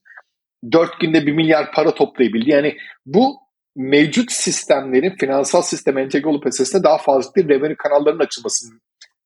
Dört 0.73 1.01
günde 1.01 1.27
bir 1.27 1.33
milyar 1.33 1.73
para 1.73 1.95
toplayabildi. 1.95 2.51
Yani 2.51 2.77
bu 3.07 3.37
mevcut 3.77 4.33
sistemlerin 4.33 5.17
finansal 5.17 5.63
sistem 5.63 5.99
entegre 5.99 6.29
olup 6.29 6.47
esasında 6.47 6.85
daha 6.85 6.99
fazla 6.99 7.31
bir 7.37 7.49
revenue 7.49 7.77
kanallarının 7.77 8.25
açılmasının 8.25 8.81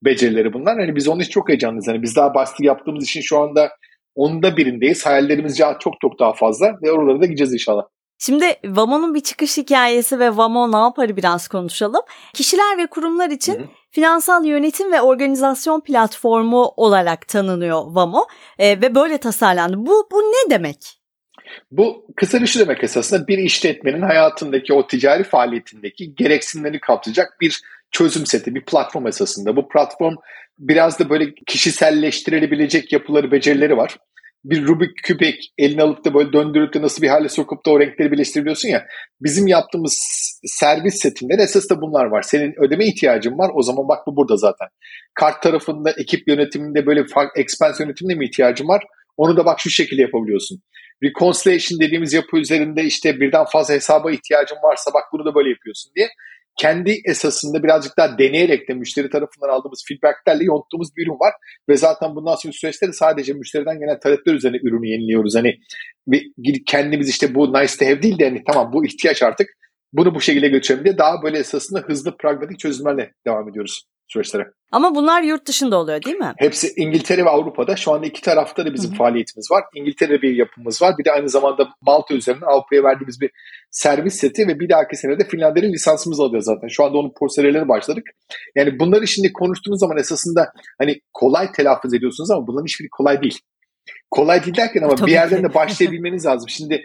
becerileri 0.05 0.53
bunlar. 0.53 0.79
Yani 0.79 0.97
biz 0.97 1.09
onun 1.09 1.21
için 1.21 1.31
çok 1.31 1.49
heyecanlıyız. 1.49 1.87
Yani 1.87 2.03
biz 2.03 2.17
daha 2.17 2.35
başlık 2.35 2.61
yaptığımız 2.61 3.05
için 3.05 3.21
şu 3.21 3.39
anda 3.39 3.71
onda 4.15 4.57
birindeyiz. 4.57 5.07
Hayallerimiz 5.07 5.59
çok 5.59 5.95
çok 6.01 6.21
daha 6.21 6.33
fazla 6.33 6.73
ve 6.83 6.93
oralara 6.93 7.21
da 7.21 7.27
gideceğiz 7.27 7.53
inşallah. 7.53 7.83
Şimdi 8.19 8.45
Vamo'nun 8.65 9.15
bir 9.15 9.21
çıkış 9.21 9.57
hikayesi 9.57 10.19
ve 10.19 10.37
Vamo 10.37 10.73
ne 10.73 10.77
yaparı 10.77 11.17
biraz 11.17 11.49
konuşalım. 11.49 12.03
Kişiler 12.35 12.79
ve 12.79 12.87
kurumlar 12.87 13.31
için 13.31 13.55
hı 13.55 13.59
hı. 13.59 13.69
finansal 13.91 14.45
yönetim 14.45 14.93
ve 14.93 15.03
organizasyon 15.03 15.81
platformu 15.81 16.73
olarak 16.77 17.29
tanınıyor 17.29 17.83
Vamo 17.87 18.27
e, 18.59 18.81
ve 18.81 18.95
böyle 18.95 19.19
tasarlandı. 19.19 19.77
Bu, 19.79 20.09
bu 20.13 20.19
ne 20.19 20.51
demek? 20.51 21.04
Bu 21.71 22.07
kısa 22.17 22.47
şu 22.47 22.59
demek 22.59 22.85
esasında 22.85 23.27
bir 23.27 23.39
işletmenin 23.39 24.03
hayatındaki 24.03 24.73
o 24.73 24.87
ticari 24.87 25.25
faaliyetindeki 25.25 26.15
gereksinimleri 26.15 26.81
kapsayacak 26.81 27.37
bir 27.41 27.61
çözüm 27.91 28.27
seti, 28.27 28.55
bir 28.55 28.65
platform 28.65 29.07
esasında. 29.07 29.57
Bu 29.57 29.69
platform 29.69 30.15
biraz 30.59 30.99
da 30.99 31.11
böyle 31.11 31.35
kişiselleştirilebilecek 31.47 32.93
yapıları, 32.93 33.33
becerileri 33.33 33.77
var 33.77 33.97
bir 34.45 34.67
Rubik 34.67 34.97
küpek 35.03 35.53
eline 35.59 35.83
alıp 35.83 36.05
da 36.05 36.15
böyle 36.15 36.33
döndürüp 36.33 36.75
de 36.75 36.83
nasıl 36.83 37.03
bir 37.03 37.09
hale 37.09 37.29
sokup 37.29 37.67
da 37.67 37.71
o 37.71 37.81
renkleri 37.81 38.13
birleştirebiliyorsun 38.13 38.69
ya. 38.69 38.87
Bizim 39.21 39.47
yaptığımız 39.47 39.99
servis 40.45 41.03
setinde 41.03 41.35
esas 41.43 41.71
da 41.71 41.81
bunlar 41.81 42.05
var. 42.05 42.23
Senin 42.23 42.55
ödeme 42.61 42.87
ihtiyacın 42.87 43.39
var. 43.39 43.51
O 43.55 43.63
zaman 43.63 43.89
bak 43.89 44.07
bu 44.07 44.17
burada 44.17 44.37
zaten. 44.37 44.69
Kart 45.15 45.43
tarafında 45.43 45.91
ekip 45.91 46.29
yönetiminde 46.29 46.87
böyle 46.87 47.05
expense 47.37 47.85
yönetiminde 47.85 48.15
mi 48.15 48.25
ihtiyacın 48.25 48.69
var? 48.69 48.85
Onu 49.17 49.37
da 49.37 49.45
bak 49.45 49.61
şu 49.61 49.71
şekilde 49.71 50.03
yapabiliyorsun. 50.03 50.63
Reconciliation 51.03 51.81
dediğimiz 51.81 52.13
yapı 52.13 52.37
üzerinde 52.39 52.83
işte 52.83 53.21
birden 53.21 53.45
fazla 53.45 53.75
hesaba 53.75 54.13
ihtiyacın 54.13 54.57
varsa 54.63 54.91
bak 54.95 55.03
bunu 55.13 55.25
da 55.25 55.35
böyle 55.35 55.49
yapıyorsun 55.49 55.93
diye 55.97 56.09
kendi 56.57 57.01
esasında 57.05 57.63
birazcık 57.63 57.97
daha 57.97 58.19
deneyerek 58.19 58.69
de 58.69 58.75
müşteri 58.75 59.11
tarafından 59.11 59.49
aldığımız 59.49 59.85
feedbacklerle 59.89 60.45
yonttuğumuz 60.45 60.97
bir 60.97 61.03
ürün 61.03 61.21
var. 61.21 61.35
Ve 61.69 61.77
zaten 61.77 62.17
bundan 62.17 62.35
sonra 62.35 62.53
süreçte 62.53 62.89
de 62.89 62.93
sadece 62.93 63.33
müşteriden 63.33 63.79
gelen 63.79 63.99
talepler 63.99 64.35
üzerine 64.35 64.57
ürünü 64.57 64.89
yeniliyoruz. 64.89 65.35
Hani 65.35 65.55
kendimiz 66.67 67.09
işte 67.09 67.35
bu 67.35 67.53
nice 67.53 67.77
to 67.79 67.85
have 67.87 68.03
değil 68.03 68.19
de 68.19 68.25
hani 68.25 68.43
tamam 68.47 68.73
bu 68.73 68.87
ihtiyaç 68.87 69.23
artık 69.23 69.49
bunu 69.93 70.15
bu 70.15 70.21
şekilde 70.21 70.49
götürelim 70.49 70.85
diye 70.85 70.99
daha 70.99 71.23
böyle 71.23 71.39
esasında 71.39 71.81
hızlı 71.81 72.17
pragmatik 72.17 72.59
çözümlerle 72.59 73.13
devam 73.27 73.49
ediyoruz 73.49 73.85
süreçlere. 74.09 74.45
Ama 74.73 74.95
bunlar 74.95 75.23
yurt 75.23 75.47
dışında 75.47 75.77
oluyor 75.77 76.03
değil 76.03 76.17
mi? 76.17 76.33
Hepsi 76.39 76.73
İngiltere 76.77 77.25
ve 77.25 77.29
Avrupa'da. 77.29 77.77
Şu 77.77 77.93
anda 77.93 78.07
iki 78.07 78.23
tarafta 78.23 78.67
da 78.67 78.75
bizim 78.75 78.91
Hı-hı. 78.91 78.99
faaliyetimiz 78.99 79.51
var. 79.51 79.65
İngiltere 79.75 80.23
bir 80.23 80.35
yapımız 80.35 80.83
var. 80.83 80.95
Bir 80.99 81.05
de 81.05 81.13
aynı 81.13 81.29
zamanda 81.29 81.69
Malta 81.81 82.15
üzerinden 82.15 82.47
Avrupa'ya 82.47 82.83
verdiğimiz 82.83 83.21
bir 83.21 83.31
servis 83.71 84.15
seti 84.15 84.49
ve 84.49 84.61
bir 84.61 84.69
dahaki 84.69 84.97
sene 84.97 85.19
de 85.19 85.29
Finlandiya'nın 85.29 85.73
lisansımızı 85.73 86.23
alacağız 86.23 86.45
zaten. 86.45 86.69
Şu 86.69 86.85
anda 86.85 86.99
onun 86.99 87.13
prosedürlerine 87.19 87.69
başladık. 87.69 88.05
Yani 88.55 88.79
bunları 88.79 89.07
şimdi 89.07 89.33
konuştuğunuz 89.33 89.81
zaman 89.81 89.99
esasında 89.99 90.53
hani 90.79 91.01
kolay 91.13 91.53
telaffuz 91.53 91.95
ediyorsunuz 91.95 92.31
ama 92.31 92.47
bunların 92.47 92.67
hiçbiri 92.67 92.89
kolay 92.89 93.23
değil. 93.23 93.39
Kolay 94.11 94.45
değil 94.45 94.57
derken 94.57 94.83
ama 94.83 94.95
Tabii 94.95 95.07
bir 95.07 95.13
yerden 95.13 95.43
de 95.43 95.55
başlayabilmeniz 95.55 96.27
lazım. 96.27 96.49
Şimdi 96.49 96.83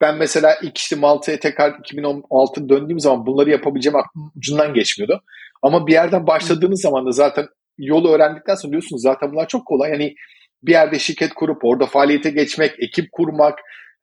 ben 0.00 0.16
mesela 0.16 0.58
ilk 0.62 0.78
işte 0.78 0.96
Malta'ya 0.96 1.38
tekrar 1.38 1.78
2016 1.78 2.68
döndüğüm 2.68 3.00
zaman 3.00 3.26
bunları 3.26 3.50
yapabileceğim 3.50 3.96
aklım 3.96 4.32
ucundan 4.36 4.74
geçmiyordu. 4.74 5.22
Ama 5.62 5.86
bir 5.86 5.92
yerden 5.92 6.26
başladığınız 6.26 6.80
zaman 6.80 7.06
da 7.06 7.10
zaten 7.12 7.46
yolu 7.78 8.12
öğrendikten 8.12 8.54
sonra 8.54 8.70
diyorsunuz 8.70 9.02
zaten 9.02 9.32
bunlar 9.32 9.48
çok 9.48 9.66
kolay. 9.66 9.90
Yani 9.90 10.14
bir 10.62 10.72
yerde 10.72 10.98
şirket 10.98 11.34
kurup 11.34 11.64
orada 11.64 11.86
faaliyete 11.86 12.30
geçmek, 12.30 12.72
ekip 12.78 13.12
kurmak, 13.12 13.58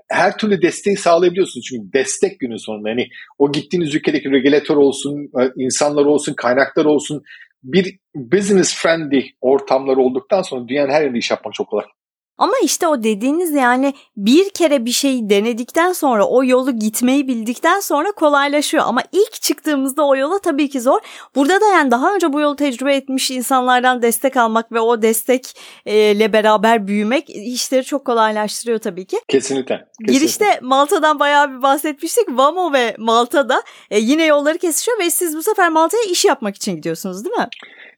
her 0.09 0.37
türlü 0.37 0.61
desteği 0.61 0.97
sağlayabiliyorsunuz. 0.97 1.65
Çünkü 1.69 1.93
destek 1.93 2.39
günün 2.39 2.57
sonunda 2.57 2.89
yani 2.89 3.07
o 3.37 3.51
gittiğiniz 3.51 3.95
ülkedeki 3.95 4.31
regülatör 4.31 4.75
olsun, 4.75 5.29
e, 5.41 5.51
insanlar 5.57 6.05
olsun, 6.05 6.33
kaynaklar 6.33 6.85
olsun 6.85 7.23
bir 7.63 7.99
business 8.15 8.75
friendly 8.75 9.23
ortamlar 9.41 9.97
olduktan 9.97 10.41
sonra 10.41 10.67
dünyanın 10.67 10.91
her 10.91 11.01
yerinde 11.01 11.17
iş 11.17 11.31
yapmak 11.31 11.53
çok 11.53 11.67
kolay. 11.67 11.85
Ama 12.37 12.53
işte 12.63 12.87
o 12.87 13.03
dediğiniz 13.03 13.51
yani 13.51 13.93
bir 14.17 14.49
kere 14.49 14.85
bir 14.85 14.91
şeyi 14.91 15.29
denedikten 15.29 15.93
sonra 15.93 16.27
o 16.27 16.43
yolu 16.43 16.79
gitmeyi 16.79 17.27
bildikten 17.27 17.79
sonra 17.79 18.11
kolaylaşıyor. 18.11 18.83
Ama 18.87 19.01
ilk 19.11 19.33
çıktığımızda 19.33 20.05
o 20.05 20.15
yola 20.15 20.39
tabii 20.39 20.69
ki 20.69 20.81
zor. 20.81 20.99
Burada 21.35 21.61
da 21.61 21.65
yani 21.65 21.91
daha 21.91 22.13
önce 22.15 22.33
bu 22.33 22.41
yolu 22.41 22.55
tecrübe 22.55 22.95
etmiş 22.95 23.31
insanlardan 23.31 24.01
destek 24.01 24.37
almak 24.37 24.71
ve 24.71 24.79
o 24.79 25.01
destekle 25.01 26.33
beraber 26.33 26.87
büyümek 26.87 27.29
işleri 27.29 27.83
çok 27.83 28.05
kolaylaştırıyor 28.05 28.79
tabii 28.79 29.05
ki. 29.05 29.17
Kesinlikle. 29.27 29.75
kesinlikle. 29.75 30.13
Girişte 30.13 30.59
Malta'dan 30.61 31.19
bayağı 31.19 31.57
bir 31.57 31.61
bahsetmiştik. 31.61 32.25
Vamo 32.29 32.73
ve 32.73 32.95
Malta'da 32.99 33.63
e, 33.91 33.99
yine 33.99 34.25
yolları 34.25 34.57
kesişiyor 34.57 34.99
ve 34.99 35.09
siz 35.09 35.37
bu 35.37 35.43
sefer 35.43 35.69
Malta'ya 35.69 36.03
iş 36.03 36.25
yapmak 36.25 36.55
için 36.55 36.75
gidiyorsunuz 36.75 37.25
değil 37.25 37.35
mi? 37.35 37.47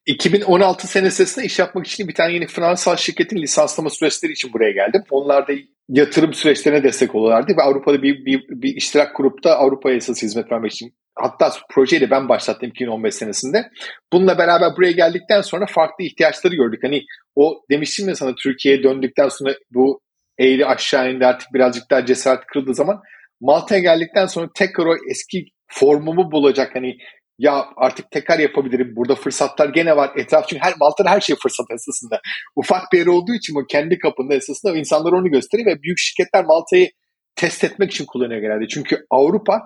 2016 0.08 0.88
senesinde 0.88 1.46
iş 1.46 1.60
yapmak 1.60 1.88
için 1.88 2.08
bir 2.08 2.14
tane 2.14 2.34
yeni 2.34 2.48
Fransız 2.48 3.00
şirketin 3.00 3.38
lisanslama 3.38 3.90
süreçleri 3.90 4.32
için 4.32 4.54
buraya 4.54 4.72
geldim. 4.72 5.04
Onlar 5.10 5.48
da 5.48 5.54
yatırım 5.90 6.34
süreçlerine 6.34 6.84
destek 6.84 7.16
oluyorlardı 7.16 7.54
ve 7.58 7.62
Avrupa'da 7.62 8.04
bir, 8.04 8.26
bir, 8.26 8.44
bir 8.50 8.76
iştirak 8.76 9.16
kurup 9.16 9.44
da 9.44 9.58
Avrupa'ya 9.58 9.96
esas 9.96 10.24
hizmet 10.24 10.52
vermek 10.52 10.72
için 10.72 10.94
hatta 11.16 11.52
projeyi 11.70 12.02
de 12.02 12.12
ben 12.12 12.30
başlattım 12.30 12.70
2015 12.70 13.16
senesinde. 13.16 13.70
Bununla 14.14 14.38
beraber 14.38 14.78
buraya 14.78 14.92
geldikten 14.92 15.42
sonra 15.42 15.66
farklı 15.66 16.04
ihtiyaçları 16.04 16.56
gördük. 16.56 16.80
Hani 16.84 17.04
o 17.36 17.62
demiştim 17.72 18.10
ya 18.10 18.16
sana 18.16 18.36
Türkiye'ye 18.36 18.84
döndükten 18.84 19.30
sonra 19.30 19.56
bu 19.72 20.02
eğri 20.40 20.66
aşağı 20.66 21.12
indi 21.12 21.26
artık 21.26 21.54
birazcık 21.54 21.92
daha 21.92 22.06
cesaret 22.06 22.46
kırıldığı 22.46 22.76
zaman 22.76 23.02
Malta'ya 23.42 23.82
geldikten 23.82 24.26
sonra 24.26 24.50
tekrar 24.56 24.86
o 24.86 24.96
eski 25.10 25.46
formumu 25.68 26.32
bulacak 26.32 26.76
hani 26.76 26.98
ya 27.40 27.66
artık 27.78 28.12
tekrar 28.12 28.40
yapabilirim. 28.40 28.96
Burada 28.96 29.16
fırsatlar 29.16 29.70
gene 29.70 29.96
var. 29.96 30.12
Etraf 30.16 30.48
çünkü 30.50 30.64
her 30.64 30.74
Malta'da 30.80 31.10
her 31.10 31.22
şey 31.22 31.36
fırsat 31.36 31.68
esasında. 31.72 32.22
Ufak 32.56 32.92
bir 32.94 33.00
yer 33.00 33.06
olduğu 33.06 33.34
için 33.34 33.56
o 33.56 33.66
kendi 33.70 34.00
kapında 34.00 34.36
esasında 34.36 34.78
insanlar 34.78 35.12
onu 35.12 35.32
gösteriyor 35.32 35.72
ve 35.72 35.82
büyük 35.82 35.98
şirketler 36.00 36.46
Malta'yı 36.46 36.90
test 37.36 37.64
etmek 37.64 37.92
için 37.92 38.06
kullanıyor 38.06 38.42
genelde. 38.42 38.68
Çünkü 38.68 39.06
Avrupa 39.10 39.62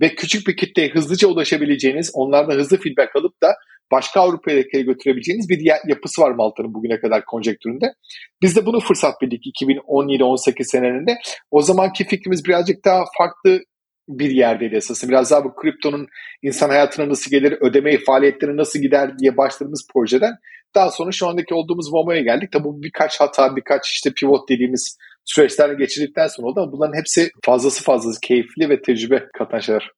ve 0.00 0.14
küçük 0.14 0.46
bir 0.48 0.56
kitleye 0.56 0.88
hızlıca 0.88 1.28
ulaşabileceğiniz, 1.28 2.10
onlardan 2.14 2.58
hızlı 2.58 2.76
feedback 2.76 3.16
alıp 3.16 3.42
da 3.42 3.54
başka 3.92 4.20
Avrupa 4.20 4.52
ülkelere 4.52 4.86
götürebileceğiniz 4.86 5.48
bir 5.48 5.88
yapısı 5.88 6.22
var 6.22 6.30
Malta'nın 6.30 6.74
bugüne 6.74 7.00
kadar 7.00 7.24
konjektüründe. 7.24 7.86
Biz 8.42 8.56
de 8.56 8.66
bunu 8.66 8.80
fırsat 8.80 9.20
bildik 9.22 9.44
2017-18 9.62 10.64
senelerinde. 10.64 11.18
O 11.50 11.62
zamanki 11.62 12.04
fikrimiz 12.04 12.44
birazcık 12.44 12.84
daha 12.84 13.04
farklı 13.18 13.60
bir 14.08 14.30
yerdeydi 14.30 14.74
esasında. 14.74 15.10
Biraz 15.10 15.30
daha 15.30 15.44
bu 15.44 15.54
kriptonun 15.54 16.06
insan 16.42 16.68
hayatına 16.68 17.08
nasıl 17.08 17.30
gelir, 17.30 17.58
ödeme 17.60 17.98
faaliyetlerine 17.98 18.56
nasıl 18.56 18.78
gider 18.78 19.18
diye 19.18 19.36
başladığımız 19.36 19.86
projeden 19.94 20.32
daha 20.74 20.90
sonra 20.90 21.12
şu 21.12 21.26
andaki 21.26 21.54
olduğumuz 21.54 21.92
Momo'ya 21.92 22.20
geldik. 22.20 22.52
Tabi 22.52 22.64
bu 22.64 22.82
birkaç 22.82 23.20
hata, 23.20 23.56
birkaç 23.56 23.88
işte 23.88 24.10
pivot 24.16 24.48
dediğimiz 24.48 24.98
süreçler 25.24 25.72
geçirdikten 25.72 26.26
sonra 26.26 26.46
oldu 26.46 26.60
ama 26.60 26.72
bunların 26.72 26.98
hepsi 26.98 27.30
fazlası 27.44 27.84
fazlası 27.84 28.20
keyifli 28.20 28.68
ve 28.68 28.82
tecrübe 28.82 29.28
katan 29.38 29.58
şeyler 29.58 29.90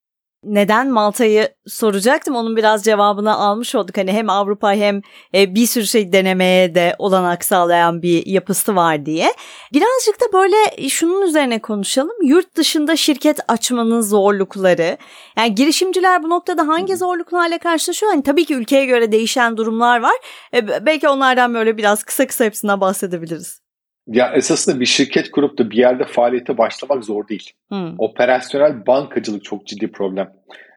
neden 0.45 0.91
Malta'yı 0.91 1.49
soracaktım. 1.67 2.35
Onun 2.35 2.57
biraz 2.57 2.85
cevabını 2.85 3.35
almış 3.35 3.75
olduk. 3.75 3.99
Hani 3.99 4.13
hem 4.13 4.31
Avrupa 4.31 4.73
hem 4.73 5.01
e, 5.35 5.55
bir 5.55 5.67
sürü 5.67 5.87
şey 5.87 6.13
denemeye 6.13 6.75
de 6.75 6.95
olanak 6.99 7.45
sağlayan 7.45 8.03
bir 8.03 8.27
yapısı 8.27 8.77
var 8.77 9.07
diye. 9.07 9.33
Birazcık 9.73 10.21
da 10.21 10.33
böyle 10.33 10.89
şunun 10.89 11.23
üzerine 11.23 11.59
konuşalım. 11.59 12.23
Yurt 12.23 12.57
dışında 12.57 12.97
şirket 12.97 13.39
açmanın 13.49 14.01
zorlukları. 14.01 14.99
Yani 15.39 15.55
girişimciler 15.55 16.23
bu 16.23 16.31
noktada 16.31 16.69
hangi 16.69 16.97
zorluklarla 16.97 17.59
karşılaşıyor? 17.59 18.13
Hani 18.13 18.23
tabii 18.23 18.45
ki 18.45 18.55
ülkeye 18.55 18.85
göre 18.85 19.13
değişen 19.13 19.57
durumlar 19.57 20.01
var. 20.01 20.17
E, 20.55 20.87
belki 20.87 21.09
onlardan 21.09 21.55
böyle 21.55 21.77
biraz 21.77 22.05
kısa 22.05 22.27
kısa 22.27 22.45
hepsinden 22.45 22.81
bahsedebiliriz. 22.81 23.66
Ya 24.07 24.33
esasında 24.35 24.81
bir 24.81 24.87
şirket 24.87 25.31
kurup 25.31 25.59
da 25.59 25.71
bir 25.71 25.77
yerde 25.77 26.05
faaliyete 26.05 26.59
başlamak 26.59 27.05
zor 27.05 27.29
değil. 27.29 27.53
Hmm. 27.69 27.95
Operasyonel 27.99 28.87
bankacılık 28.87 29.45
çok 29.45 29.67
ciddi 29.67 29.93
problem. 29.93 30.33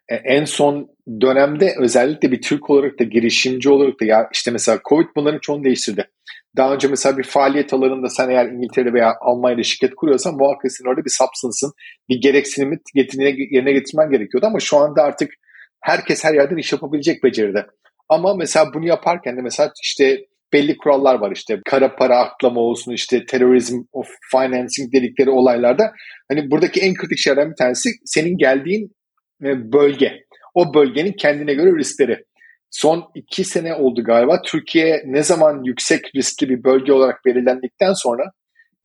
E, 0.10 0.16
en 0.16 0.46
son 0.46 0.90
dönemde 1.22 1.76
özellikle 1.80 2.32
bir 2.32 2.42
Türk 2.42 2.70
olarak 2.70 3.00
da 3.00 3.04
girişimci 3.04 3.70
olarak 3.70 4.02
da 4.02 4.06
ya 4.06 4.30
işte 4.34 4.52
mesela 4.52 4.80
Covid 4.90 5.08
bunların 5.16 5.40
çoğunu 5.40 5.64
değiştirdi. 5.64 6.10
Daha 6.58 6.74
önce 6.74 6.88
mesela 6.88 7.18
bir 7.18 7.24
faaliyet 7.24 7.74
alanında 7.74 8.10
sen 8.10 8.30
eğer 8.30 8.46
İngiltere 8.46 8.94
veya 8.94 9.14
Almanya'da 9.22 9.64
şirket 9.64 9.96
kuruyorsan 9.96 10.36
muhakkak 10.36 10.72
senin 10.72 10.90
orada 10.90 11.06
bir 11.06 11.10
substance'ın 11.10 11.74
bir 12.10 12.22
gereksinimi 12.22 12.80
yerine 13.52 13.72
getirmen 13.72 14.10
gerekiyordu 14.10 14.46
ama 14.46 14.60
şu 14.60 14.78
anda 14.78 15.04
artık 15.04 15.32
herkes 15.82 16.24
her 16.24 16.34
yerden 16.34 16.58
iş 16.58 16.72
yapabilecek 16.72 17.24
beceride. 17.24 17.66
Ama 18.10 18.36
mesela 18.36 18.74
bunu 18.74 18.88
yaparken 18.88 19.38
de 19.38 19.42
mesela 19.42 19.72
işte 19.84 20.26
belli 20.53 20.77
kurallar 20.77 21.15
var 21.15 21.32
işte 21.32 21.62
kara 21.65 21.96
para 21.96 22.18
aklama 22.18 22.60
olsun 22.62 22.91
işte 22.91 23.25
terörizm 23.25 23.82
of 23.91 24.08
financing 24.32 24.94
dedikleri 24.94 25.29
olaylarda 25.29 25.91
hani 26.29 26.51
buradaki 26.51 26.79
en 26.79 26.94
kritik 26.94 27.18
şeylerden 27.18 27.51
bir 27.51 27.56
tanesi 27.56 27.89
senin 28.06 28.38
geldiğin 28.38 28.96
e, 29.44 29.72
bölge. 29.74 30.24
O 30.53 30.74
bölgenin 30.74 31.13
kendine 31.13 31.53
göre 31.53 31.77
riskleri. 31.77 32.24
Son 32.72 33.12
iki 33.15 33.44
sene 33.44 33.75
oldu 33.75 34.03
galiba. 34.03 34.41
Türkiye 34.41 35.03
ne 35.06 35.24
zaman 35.24 35.63
yüksek 35.63 36.15
riskli 36.15 36.50
bir 36.50 36.63
bölge 36.63 36.94
olarak 36.94 37.25
belirlendikten 37.25 37.94
sonra 37.94 38.24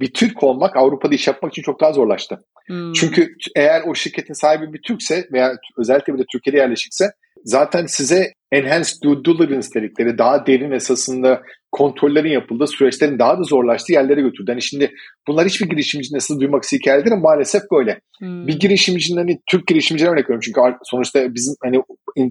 bir 0.00 0.12
Türk 0.12 0.42
olmak 0.42 0.76
Avrupa'da 0.76 1.14
iş 1.14 1.26
yapmak 1.26 1.52
için 1.52 1.62
çok 1.62 1.80
daha 1.80 1.92
zorlaştı. 1.92 2.44
Hmm. 2.66 2.92
Çünkü 2.92 3.35
eğer 3.56 3.83
o 3.87 3.94
şirketin 3.94 4.35
sahibi 4.35 4.73
bir 4.73 4.83
Türkse 4.83 5.28
veya 5.33 5.52
özellikle 5.78 6.14
bir 6.14 6.18
de 6.18 6.25
Türkiye'de 6.33 6.59
yerleşikse 6.59 7.11
zaten 7.45 7.87
size 7.87 8.33
enhanced 8.53 9.03
due 9.03 9.25
diligence 9.25 9.69
dedikleri 9.75 10.19
daha 10.19 10.47
derin 10.47 10.71
esasında 10.71 11.43
kontrollerin 11.73 12.31
yapıldığı 12.31 12.67
süreçlerin 12.67 13.19
daha 13.19 13.39
da 13.39 13.43
zorlaştığı 13.43 13.93
yerlere 13.93 14.21
götürdü. 14.21 14.51
Yani 14.51 14.63
şimdi 14.63 14.93
bunlar 15.29 15.47
hiçbir 15.47 15.69
girişimci 15.71 16.15
nasıl 16.15 16.41
duymak 16.41 16.65
hikayedir 16.73 17.13
ama 17.13 17.21
maalesef 17.21 17.63
böyle. 17.73 18.01
Hmm. 18.19 18.47
Bir 18.47 18.61
girişimcinin 18.61 19.19
hani 19.19 19.41
Türk 19.51 19.67
girişimciler 19.67 20.11
örnek 20.11 20.25
veriyorum 20.25 20.41
çünkü 20.45 20.61
sonuçta 20.83 21.35
bizim 21.35 21.55
hani 21.63 21.83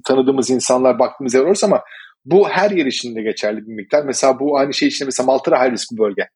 tanıdığımız 0.07 0.49
insanlar 0.49 0.99
baktığımız 0.99 1.33
yer 1.33 1.41
olursa 1.41 1.67
ama 1.67 1.81
bu 2.25 2.49
her 2.49 2.71
yer 2.71 2.85
için 2.85 3.15
de 3.15 3.21
geçerli 3.21 3.57
bir 3.57 3.73
miktar. 3.73 4.03
Mesela 4.05 4.39
bu 4.39 4.57
aynı 4.57 4.73
şey 4.73 4.87
için 4.87 5.07
mesela 5.07 5.25
Malta'da 5.25 5.63
high 5.63 5.71
risk 5.71 5.91
bir 5.91 5.97
bölge. 5.97 6.27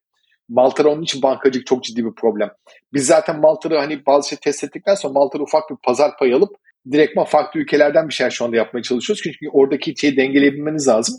Malta'da 0.48 0.88
onun 0.88 1.02
için 1.02 1.22
bankacılık 1.22 1.66
çok 1.66 1.84
ciddi 1.84 2.04
bir 2.04 2.14
problem. 2.14 2.50
Biz 2.92 3.06
zaten 3.06 3.40
Malta'da 3.40 3.80
hani 3.80 4.06
bazı 4.06 4.28
şey 4.28 4.38
test 4.38 4.64
ettikten 4.64 4.94
sonra 4.94 5.12
Malta'da 5.12 5.42
ufak 5.42 5.70
bir 5.70 5.76
pazar 5.84 6.10
payı 6.18 6.36
alıp 6.36 6.50
direktman 6.92 7.24
farklı 7.24 7.60
ülkelerden 7.60 8.08
bir 8.08 8.14
şeyler 8.14 8.30
şu 8.30 8.44
anda 8.44 8.56
yapmaya 8.56 8.82
çalışıyoruz. 8.82 9.22
Çünkü 9.22 9.38
oradaki 9.52 9.94
şeyi 9.96 10.16
dengeleyebilmeniz 10.16 10.88
lazım. 10.88 11.14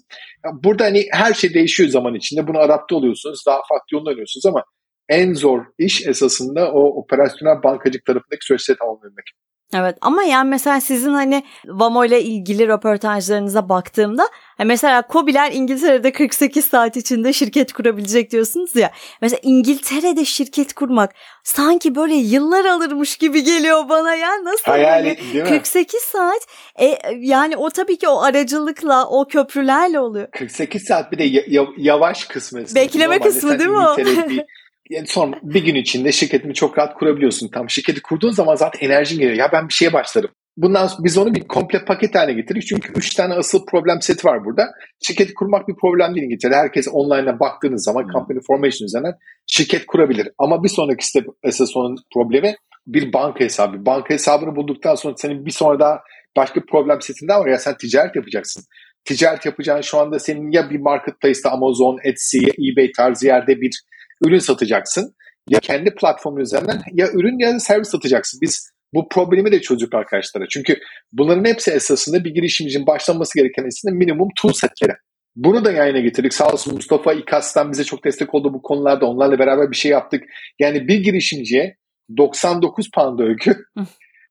Burada 0.63 0.83
hani 0.85 1.05
her 1.11 1.33
şey 1.33 1.53
değişiyor 1.53 1.89
zaman 1.89 2.15
içinde. 2.15 2.47
Bunu 2.47 2.59
adapte 2.59 2.95
oluyorsunuz. 2.95 3.43
Daha 3.47 3.57
farklı 3.57 3.95
yolunu 3.95 4.09
arıyorsunuz 4.09 4.45
ama 4.45 4.63
en 5.09 5.33
zor 5.33 5.65
iş 5.77 6.07
esasında 6.07 6.71
o 6.71 6.83
operasyonel 7.01 7.63
bankacılık 7.63 8.05
tarafındaki 8.05 8.45
süreçleri 8.45 8.77
tamamlamak. 8.77 9.25
Evet 9.73 9.97
ama 10.01 10.23
yani 10.23 10.49
mesela 10.49 10.81
sizin 10.81 11.13
hani 11.13 11.43
Vamo 11.65 12.05
ile 12.05 12.21
ilgili 12.21 12.67
röportajlarınıza 12.67 13.69
baktığımda 13.69 14.29
mesela 14.65 15.01
Kobiler 15.01 15.51
İngiltere'de 15.51 16.11
48 16.11 16.65
saat 16.65 16.97
içinde 16.97 17.33
şirket 17.33 17.73
kurabilecek 17.73 18.31
diyorsunuz 18.31 18.75
ya. 18.75 18.91
Mesela 19.21 19.39
İngiltere'de 19.43 20.25
şirket 20.25 20.73
kurmak 20.73 21.11
sanki 21.43 21.95
böyle 21.95 22.15
yıllar 22.15 22.65
alırmış 22.65 23.17
gibi 23.17 23.43
geliyor 23.43 23.89
bana 23.89 24.15
ya. 24.15 24.43
Nasıl 24.43 24.71
Hayali, 24.71 25.07
yani? 25.07 25.17
değil 25.33 25.43
mi? 25.43 25.49
48 25.49 25.99
saat 25.99 26.41
e, 26.79 26.99
yani 27.17 27.57
o 27.57 27.69
tabii 27.69 27.97
ki 27.97 28.07
o 28.07 28.21
aracılıkla 28.21 29.09
o 29.09 29.27
köprülerle 29.27 29.99
oluyor. 29.99 30.27
48 30.31 30.83
saat 30.83 31.11
bir 31.11 31.17
de 31.17 31.41
yavaş 31.77 32.25
kısmı. 32.25 32.59
Bekleme 32.75 33.15
Normalde 33.15 33.29
kısmı 33.29 33.59
değil 33.59 33.69
mi 33.69 33.77
o? 33.77 33.95
yani 34.89 35.07
son 35.07 35.35
bir 35.43 35.65
gün 35.65 35.75
içinde 35.75 36.11
şirketimi 36.11 36.53
çok 36.53 36.77
rahat 36.77 36.93
kurabiliyorsun. 36.93 37.47
Tam 37.47 37.69
şirketi 37.69 38.01
kurduğun 38.01 38.31
zaman 38.31 38.55
zaten 38.55 38.87
enerjin 38.87 39.19
geliyor. 39.19 39.37
Ya 39.37 39.49
ben 39.51 39.67
bir 39.67 39.73
şeye 39.73 39.93
başlarım. 39.93 40.29
bundan 40.57 40.89
biz 40.99 41.17
onu 41.17 41.35
bir 41.35 41.47
komple 41.47 41.85
paket 41.85 42.15
haline 42.15 42.41
getirdik. 42.41 42.67
Çünkü 42.67 42.93
üç 42.95 43.15
tane 43.15 43.33
asıl 43.33 43.65
problem 43.65 44.01
seti 44.01 44.27
var 44.27 44.45
burada. 44.45 44.67
Şirketi 45.01 45.33
kurmak 45.33 45.67
bir 45.67 45.75
problem 45.75 46.15
değil 46.15 46.25
İngiltere'de. 46.25 46.55
Herkes 46.55 46.87
online'a 46.91 47.39
baktığınız 47.39 47.83
zaman 47.83 48.03
hmm. 48.03 48.11
company 48.11 48.39
formation 48.47 48.85
üzerinden 48.85 49.13
şirket 49.47 49.85
kurabilir. 49.85 50.29
Ama 50.37 50.63
bir 50.63 50.69
sonraki 50.69 51.07
step 51.07 51.25
esas 51.43 51.77
onun 51.77 51.95
problemi 52.13 52.55
bir 52.87 53.13
banka 53.13 53.39
hesabı. 53.39 53.85
Banka 53.85 54.13
hesabını 54.13 54.55
bulduktan 54.55 54.95
sonra 54.95 55.13
senin 55.17 55.45
bir 55.45 55.51
sonra 55.51 55.79
daha 55.79 55.99
başka 56.37 56.61
problem 56.71 57.01
setinde 57.01 57.33
var 57.33 57.47
ya 57.47 57.57
sen 57.57 57.77
ticaret 57.77 58.15
yapacaksın. 58.15 58.63
Ticaret 59.05 59.45
yapacağın 59.45 59.81
şu 59.81 59.97
anda 59.97 60.19
senin 60.19 60.51
ya 60.51 60.69
bir 60.69 60.79
marketplace'te 60.79 61.49
Amazon, 61.49 61.99
Etsy, 62.03 62.37
eBay 62.37 62.91
tarzı 62.91 63.27
yerde 63.27 63.61
bir 63.61 63.83
ürün 64.25 64.39
satacaksın. 64.39 65.15
Ya 65.49 65.59
kendi 65.59 65.95
platformun 65.95 66.39
üzerinden 66.39 66.81
ya 66.93 67.07
ürün 67.13 67.39
ya 67.39 67.53
da 67.53 67.59
servis 67.59 67.89
satacaksın. 67.89 68.39
Biz 68.41 68.71
bu 68.93 69.09
problemi 69.09 69.51
de 69.51 69.61
çözdük 69.61 69.95
arkadaşlara. 69.95 70.45
Çünkü 70.49 70.79
bunların 71.11 71.45
hepsi 71.45 71.71
esasında 71.71 72.23
bir 72.23 72.33
girişimcinin 72.33 72.87
başlanması 72.87 73.39
gereken 73.39 73.67
aslında 73.67 73.95
minimum 73.95 74.27
tool 74.41 74.53
setleri. 74.53 74.93
Bunu 75.35 75.65
da 75.65 75.71
yayına 75.71 75.99
getirdik. 75.99 76.33
Sağ 76.33 76.51
olsun 76.51 76.75
Mustafa 76.75 77.13
İKAS'tan 77.13 77.71
bize 77.71 77.83
çok 77.83 78.05
destek 78.05 78.35
oldu 78.35 78.53
bu 78.53 78.61
konularda. 78.61 79.05
Onlarla 79.05 79.39
beraber 79.39 79.71
bir 79.71 79.75
şey 79.75 79.91
yaptık. 79.91 80.23
Yani 80.59 80.87
bir 80.87 81.03
girişimciye 81.03 81.77
99 82.17 82.89
pound 82.95 83.19
öykü 83.19 83.63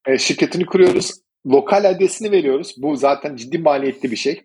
e, 0.07 0.19
şirketini 0.19 0.67
kuruyoruz. 0.67 1.11
Lokal 1.47 1.85
adresini 1.85 2.31
veriyoruz. 2.31 2.75
Bu 2.79 2.97
zaten 2.97 3.37
ciddi 3.37 3.59
maliyetli 3.59 4.11
bir 4.11 4.17
şey. 4.17 4.43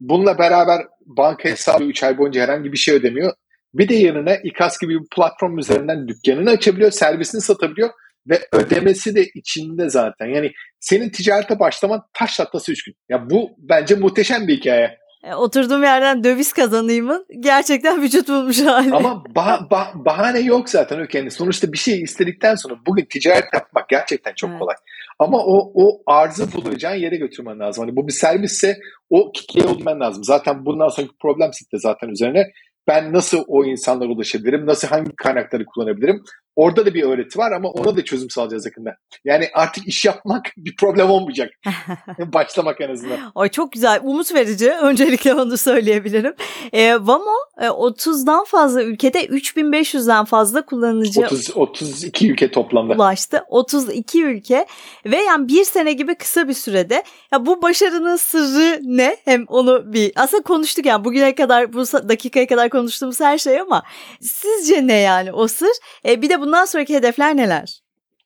Bununla 0.00 0.38
beraber 0.38 0.86
banka 1.06 1.48
hesabı 1.48 1.84
3 1.84 2.02
ay 2.02 2.18
boyunca 2.18 2.42
herhangi 2.42 2.72
bir 2.72 2.78
şey 2.78 2.94
ödemiyor. 2.94 3.32
Bir 3.74 3.88
de 3.88 3.94
yanına 3.94 4.36
İKAS 4.36 4.78
gibi 4.78 5.00
bir 5.00 5.08
platform 5.16 5.58
üzerinden 5.58 6.08
dükkanını 6.08 6.50
açabiliyor, 6.50 6.90
servisini 6.90 7.40
satabiliyor 7.40 7.90
ve 8.26 8.40
ödemesi 8.52 9.14
de 9.14 9.24
içinde 9.34 9.88
zaten. 9.90 10.26
Yani 10.26 10.52
senin 10.80 11.10
ticarete 11.10 11.58
başlaman 11.58 12.02
taş 12.12 12.40
atması 12.40 12.72
üç 12.72 12.84
gün. 12.84 12.94
Ya 13.08 13.30
bu 13.30 13.50
bence 13.58 13.94
muhteşem 13.94 14.48
bir 14.48 14.56
hikaye. 14.56 15.00
E, 15.24 15.34
oturduğum 15.34 15.82
yerden 15.82 16.24
döviz 16.24 16.52
kazanayımın 16.52 17.26
gerçekten 17.40 18.02
vücut 18.02 18.28
bulmuş 18.28 18.60
hali. 18.60 18.94
Ama 18.94 19.24
bah, 19.34 19.70
bah, 19.70 19.94
bahane 19.94 20.40
yok 20.40 20.70
zaten 20.70 21.00
ökendi. 21.00 21.30
Sonuçta 21.30 21.72
bir 21.72 21.78
şey 21.78 22.02
istedikten 22.02 22.54
sonra 22.54 22.74
bugün 22.86 23.04
ticaret 23.04 23.54
yapmak 23.54 23.88
gerçekten 23.88 24.32
çok 24.36 24.50
evet. 24.50 24.60
kolay. 24.60 24.74
Ama 25.18 25.38
o 25.38 25.72
o 25.74 26.02
arzı 26.06 26.52
bulacağın 26.52 26.94
yere 26.94 27.16
götürmen 27.16 27.58
lazım. 27.58 27.84
Hani 27.84 27.96
bu 27.96 28.06
bir 28.08 28.12
servisse 28.12 28.78
o 29.10 29.32
kitleye 29.32 29.66
olman 29.66 30.00
lazım. 30.00 30.24
Zaten 30.24 30.66
bundan 30.66 30.88
sonraki 30.88 31.14
problem 31.22 31.52
sitte 31.52 31.78
zaten 31.78 32.08
üzerine 32.08 32.52
ben 32.88 33.12
nasıl 33.12 33.44
o 33.46 33.64
insanlara 33.64 34.08
ulaşabilirim, 34.08 34.66
nasıl 34.66 34.88
hangi 34.88 35.16
kaynakları 35.16 35.64
kullanabilirim? 35.64 36.22
Orada 36.56 36.86
da 36.86 36.94
bir 36.94 37.02
öğreti 37.02 37.38
var 37.38 37.52
ama 37.52 37.68
ona 37.68 37.96
da 37.96 38.04
çözüm 38.04 38.30
sağlayacağız 38.30 38.66
yakında. 38.66 38.96
Yani 39.24 39.48
artık 39.54 39.88
iş 39.88 40.04
yapmak 40.04 40.46
bir 40.56 40.76
problem 40.76 41.10
olmayacak. 41.10 41.50
Başlamak 42.18 42.80
en 42.80 42.90
azından. 42.90 43.18
Ay 43.34 43.48
çok 43.48 43.72
güzel, 43.72 44.00
umut 44.02 44.34
verici. 44.34 44.70
Öncelikle 44.70 45.34
onu 45.34 45.56
söyleyebilirim. 45.56 46.34
E, 46.72 46.94
Vamo 46.94 47.36
e, 47.60 47.66
30'dan 47.66 48.44
fazla 48.44 48.82
ülkede 48.82 49.26
3500'den 49.26 50.24
fazla 50.24 50.66
kullanıcı 50.66 51.20
30, 51.20 51.56
32 51.56 52.32
ülke 52.32 52.50
toplamda 52.50 52.94
ulaştı. 52.94 53.44
32 53.48 54.24
ülke 54.24 54.66
ve 55.06 55.16
yani 55.16 55.48
bir 55.48 55.64
sene 55.64 55.92
gibi 55.92 56.14
kısa 56.14 56.48
bir 56.48 56.54
sürede. 56.54 57.02
Ya 57.32 57.46
bu 57.46 57.62
başarının 57.62 58.16
sırrı 58.16 58.80
ne? 58.82 59.16
Hem 59.24 59.44
onu 59.48 59.92
bir 59.92 60.12
aslında 60.16 60.42
konuştuk 60.42 60.86
yani 60.86 61.04
bugüne 61.04 61.34
kadar 61.34 61.72
bu 61.72 61.78
dakikaya 61.78 62.46
kadar 62.46 62.69
konuştuğumuz 62.70 63.20
her 63.20 63.38
şey 63.38 63.60
ama 63.60 63.82
sizce 64.20 64.86
ne 64.86 64.98
yani 64.98 65.32
o 65.32 65.48
sır? 65.48 65.72
E, 66.04 66.22
bir 66.22 66.28
de 66.28 66.40
bundan 66.40 66.64
sonraki 66.64 66.94
hedefler 66.94 67.36
neler? 67.36 67.80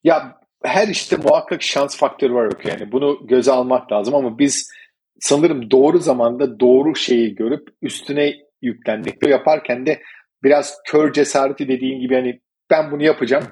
Ya 0.04 0.40
her 0.64 0.88
işte 0.88 1.16
muhakkak 1.16 1.62
şans 1.62 1.96
faktörü 1.96 2.34
var 2.34 2.52
yani 2.64 2.92
bunu 2.92 3.26
göze 3.26 3.52
almak 3.52 3.92
lazım 3.92 4.14
ama 4.14 4.38
biz 4.38 4.70
sanırım 5.20 5.70
doğru 5.70 5.98
zamanda 5.98 6.60
doğru 6.60 6.96
şeyi 6.96 7.34
görüp 7.34 7.68
üstüne 7.82 8.34
yüklendik. 8.62 9.22
Bu 9.22 9.28
yaparken 9.28 9.86
de 9.86 10.02
biraz 10.42 10.78
kör 10.86 11.12
cesareti 11.12 11.68
dediğin 11.68 12.00
gibi 12.00 12.14
hani 12.14 12.40
ben 12.70 12.90
bunu 12.90 13.02
yapacağım 13.02 13.44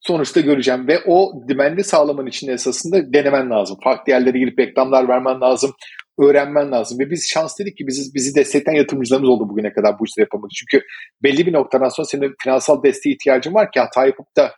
sonuçta 0.00 0.40
göreceğim 0.40 0.88
ve 0.88 1.00
o 1.06 1.32
dimendi 1.48 1.84
sağlaman 1.84 2.26
için 2.26 2.48
esasında 2.48 3.12
denemen 3.12 3.50
lazım. 3.50 3.78
Farklı 3.84 4.12
yerlere 4.12 4.38
girip 4.38 4.58
reklamlar 4.58 5.08
vermen 5.08 5.40
lazım 5.40 5.72
öğrenmen 6.18 6.72
lazım. 6.72 6.98
Ve 6.98 7.10
biz 7.10 7.30
şans 7.30 7.58
dedik 7.58 7.76
ki 7.76 7.86
bizi, 7.86 8.14
bizi 8.14 8.34
destekleyen 8.34 8.78
yatırımcılarımız 8.78 9.30
oldu 9.30 9.48
bugüne 9.48 9.72
kadar 9.72 9.98
bu 9.98 10.04
işleri 10.04 10.24
yapamadık. 10.24 10.50
Çünkü 10.56 10.84
belli 11.22 11.46
bir 11.46 11.52
noktadan 11.52 11.88
sonra 11.88 12.06
senin 12.06 12.34
finansal 12.42 12.82
desteğe 12.82 13.14
ihtiyacın 13.14 13.54
var 13.54 13.70
ki 13.72 13.80
hata 13.80 14.06
yapıp 14.06 14.36
da 14.36 14.54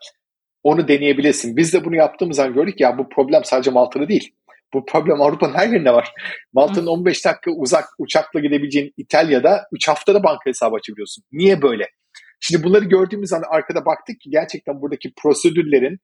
onu 0.62 0.88
deneyebilirsin. 0.88 1.56
Biz 1.56 1.74
de 1.74 1.84
bunu 1.84 1.96
yaptığımız 1.96 2.36
zaman 2.36 2.54
gördük 2.54 2.80
ya 2.80 2.98
bu 2.98 3.08
problem 3.08 3.44
sadece 3.44 3.70
Malta'da 3.70 4.08
değil. 4.08 4.32
Bu 4.74 4.84
problem 4.84 5.22
Avrupa'nın 5.22 5.54
her 5.54 5.68
yerinde 5.68 5.92
var. 5.92 6.12
Malta'nın 6.52 6.86
15 6.86 7.24
dakika 7.24 7.50
uzak 7.50 7.84
uçakla 7.98 8.40
gidebileceğin 8.40 8.92
İtalya'da 8.96 9.62
3 9.72 9.88
haftada 9.88 10.22
banka 10.22 10.46
hesabı 10.46 10.76
açabiliyorsun. 10.76 11.24
Niye 11.32 11.62
böyle? 11.62 11.88
Şimdi 12.40 12.64
bunları 12.64 12.84
gördüğümüz 12.84 13.28
zaman 13.28 13.44
arkada 13.50 13.86
baktık 13.86 14.20
ki 14.20 14.30
gerçekten 14.30 14.82
buradaki 14.82 15.12
prosedürlerin 15.22 15.98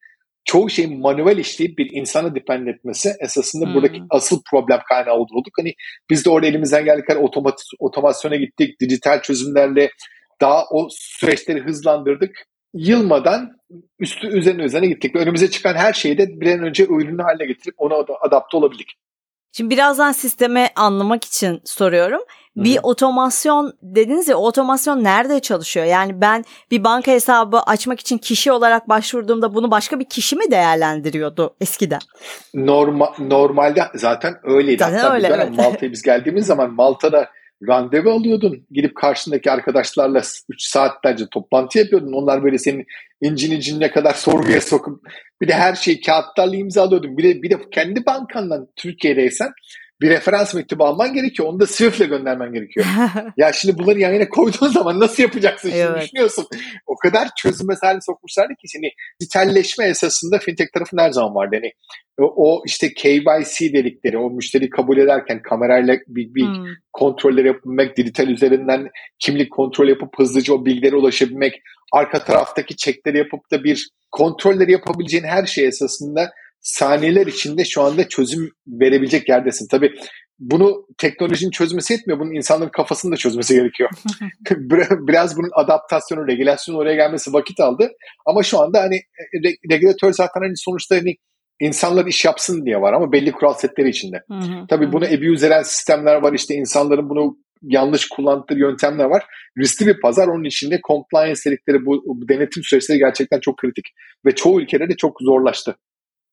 çoğu 0.46 0.70
şeyin 0.70 1.01
manuel 1.01 1.38
işleyip 1.38 1.79
bir 1.79 1.90
insana 1.92 2.35
depend 2.35 2.66
etmesi 2.66 3.12
esasında 3.20 3.66
hmm. 3.66 3.75
buradaki 3.75 4.03
asıl 4.11 4.42
problem 4.51 4.81
kaynağı 4.88 5.14
oldu 5.14 5.31
olduk. 5.35 5.53
Hani 5.59 5.75
biz 6.11 6.25
de 6.25 6.31
orada 6.31 6.46
elimizden 6.46 6.85
geldiği 6.85 7.05
kadar 7.05 7.20
otomat 7.20 7.62
otomasyona 7.79 8.37
gittik, 8.37 8.81
dijital 8.81 9.22
çözümlerle 9.22 9.90
daha 10.40 10.64
o 10.70 10.88
süreçleri 10.90 11.61
hızlandırdık. 11.61 12.31
Yılmadan 12.75 13.51
üstü 13.99 14.27
üzerine 14.27 14.62
üzerine 14.62 14.87
gittik. 14.87 15.16
Önümüze 15.16 15.51
çıkan 15.51 15.75
her 15.75 15.92
şeyi 15.92 16.18
de 16.18 16.40
bir 16.40 16.53
an 16.53 16.62
önce 16.62 16.85
ürünü 16.85 17.22
haline 17.22 17.46
getirip 17.46 17.75
ona 17.79 17.94
adapte 18.20 18.57
olabildik. 18.57 18.88
Şimdi 19.57 19.75
birazdan 19.75 20.12
sistemi 20.12 20.69
anlamak 20.77 21.25
için 21.25 21.61
soruyorum. 21.64 22.21
Bir 22.57 22.77
Hı-hı. 22.77 22.83
otomasyon 22.83 23.73
dediniz 23.83 24.29
ya 24.29 24.37
otomasyon 24.37 25.05
nerede 25.05 25.40
çalışıyor? 25.40 25.87
Yani 25.87 26.21
ben 26.21 26.45
bir 26.71 26.85
banka 26.85 27.12
hesabı 27.12 27.61
açmak 27.61 28.01
için 28.01 28.19
kişi 28.19 28.53
olarak 28.53 28.88
başvurduğumda 28.88 29.55
bunu 29.55 29.71
başka 29.71 30.01
bir 30.01 30.05
kişi 30.05 30.37
mi 30.37 30.51
değerlendiriyordu 30.51 31.55
eskiden? 31.61 31.99
Normal 32.55 33.07
normalde 33.19 33.83
zaten 33.95 34.35
öyleydi. 34.45 34.79
Zaten 34.79 34.99
Hatta 34.99 35.14
öyle, 35.14 35.27
evet. 35.27 35.57
Malta'ya 35.57 35.92
biz 35.92 36.03
geldiğimiz 36.03 36.47
zaman 36.47 36.73
Malta'da 36.73 37.29
randevu 37.69 38.11
alıyordun. 38.11 38.66
Gidip 38.71 38.97
karşındaki 38.97 39.51
arkadaşlarla 39.51 40.23
3 40.49 40.62
saatlerce 40.62 41.27
toplantı 41.31 41.79
yapıyordun. 41.79 42.12
Onlar 42.12 42.45
böyle 42.45 42.59
senin 42.59 42.87
incin 43.23 43.51
incine 43.51 43.90
kadar 43.90 44.14
sorguya 44.14 44.61
sokup 44.61 45.07
bir 45.40 45.49
de 45.49 45.55
her 45.55 45.75
şeyi 45.75 46.01
kağıtlarla 46.01 46.57
imzalıyordun. 46.57 47.19
Bir 47.19 47.23
de, 47.23 47.42
bir 47.42 47.51
de 47.51 47.57
kendi 47.71 48.07
bankandan 48.07 48.69
Türkiye'deysen 48.77 49.53
bir 50.01 50.11
referans 50.11 50.55
mektubu 50.55 50.85
alman 50.85 51.15
gerekiyor. 51.15 51.49
Onu 51.49 51.61
da 51.61 51.67
Swift'le 51.67 52.09
göndermen 52.09 52.53
gerekiyor. 52.53 52.87
ya 53.37 53.53
şimdi 53.53 53.79
bunları 53.79 53.99
yan 53.99 54.13
yana 54.13 54.29
koyduğun 54.29 54.69
zaman 54.69 55.01
nasıl 55.01 55.23
yapacaksın 55.23 55.71
şimdi 55.71 55.83
evet. 55.83 56.03
düşünüyorsun. 56.03 56.47
O 56.87 56.97
kadar 56.97 57.29
çözülmez 57.39 57.79
hale 57.83 58.01
sokmuşlardı 58.01 58.53
ki 58.55 58.69
seni 58.69 58.91
dijitalleşme 59.21 59.85
esasında 59.85 60.39
fintech 60.39 60.73
tarafı 60.75 60.97
her 60.99 61.11
zaman 61.11 61.35
vardı. 61.35 61.55
Yani 61.55 61.73
o, 62.21 62.35
o 62.37 62.63
işte 62.67 62.95
KYC 62.95 63.73
dedikleri 63.73 64.19
o 64.19 64.31
müşteri 64.31 64.71
kabul 64.71 64.99
ederken 64.99 65.43
kamerayla 65.43 65.97
bir, 66.09 66.35
bir 66.35 66.47
hmm. 66.47 66.65
kontrolleri 66.93 67.47
yapabilmek, 67.47 67.97
dijital 67.97 68.29
üzerinden 68.29 68.89
kimlik 69.19 69.53
kontrol 69.53 69.89
yapıp 69.89 70.19
hızlıca 70.19 70.55
o 70.55 70.67
bilgilere 70.67 70.97
ulaşabilmek, 70.97 71.63
arka 71.93 72.25
taraftaki 72.25 72.77
çekleri 72.77 73.19
yapıp 73.19 73.41
da 73.53 73.65
bir 73.65 73.89
kontrolleri 74.11 74.73
yapabileceğin 74.73 75.25
her 75.25 75.47
şey 75.47 75.67
esasında 75.67 76.33
saniyeler 76.61 77.27
içinde 77.27 77.64
şu 77.64 77.83
anda 77.83 78.09
çözüm 78.09 78.51
verebilecek 78.66 79.29
yerdesin. 79.29 79.69
Tabii 79.71 79.92
bunu 80.38 80.87
teknolojinin 80.99 81.51
çözmesi 81.51 81.92
yetmiyor. 81.92 82.21
Bunun 82.21 82.35
insanların 82.35 82.71
kafasını 82.71 83.12
da 83.12 83.16
çözmesi 83.16 83.55
gerekiyor. 83.55 83.90
Biraz 85.09 85.37
bunun 85.37 85.51
adaptasyonu, 85.55 86.29
regülasyonu 86.29 86.79
oraya 86.79 86.95
gelmesi 86.95 87.33
vakit 87.33 87.61
aldı. 87.61 87.90
Ama 88.27 88.42
şu 88.42 88.61
anda 88.61 88.83
hani 88.83 88.97
e, 88.97 89.73
regülatör 89.73 90.12
zaten 90.12 90.40
hani 90.40 90.57
sonuçta 90.57 90.97
hani 90.97 91.16
insanlar 91.61 92.07
iş 92.07 92.25
yapsın 92.25 92.66
diye 92.66 92.81
var 92.81 92.92
ama 92.92 93.12
belli 93.12 93.33
kural 93.33 93.55
setleri 93.55 93.88
içinde. 93.88 94.23
Hı 94.29 94.35
hı, 94.35 94.66
Tabii 94.69 94.92
bunu 94.92 95.05
abuse 95.05 95.47
eden 95.47 95.62
sistemler 95.62 96.14
var. 96.14 96.33
İşte 96.33 96.55
insanların 96.55 97.09
bunu 97.09 97.37
yanlış 97.62 98.09
kullandıkları 98.09 98.59
yöntemler 98.59 99.05
var. 99.05 99.25
Riskli 99.59 99.87
bir 99.87 100.01
pazar. 100.01 100.29
Onun 100.29 100.45
içinde 100.45 100.81
compliance 100.88 101.40
dedikleri 101.47 101.87
bu, 101.87 102.03
bu 102.07 102.29
denetim 102.29 102.62
süreçleri 102.62 102.99
gerçekten 102.99 103.40
çok 103.40 103.57
kritik. 103.57 103.85
Ve 104.27 104.35
çoğu 104.35 104.61
ülkede 104.61 104.88
de 104.88 104.97
çok 104.97 105.16
zorlaştı. 105.21 105.77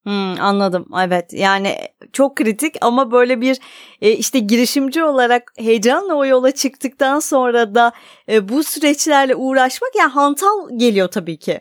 Hmm, 0.03 0.41
anladım 0.41 0.85
evet 1.03 1.33
yani 1.33 1.77
çok 2.13 2.35
kritik 2.35 2.75
ama 2.81 3.11
böyle 3.11 3.41
bir 3.41 3.59
e, 4.01 4.11
işte 4.11 4.39
girişimci 4.39 5.03
olarak 5.03 5.53
heyecanla 5.57 6.13
o 6.13 6.25
yola 6.25 6.51
çıktıktan 6.51 7.19
sonra 7.19 7.75
da 7.75 7.91
e, 8.29 8.49
bu 8.49 8.63
süreçlerle 8.63 9.35
uğraşmak 9.35 9.91
yani 9.97 10.11
hantal 10.11 10.77
geliyor 10.77 11.07
tabii 11.07 11.37
ki. 11.37 11.59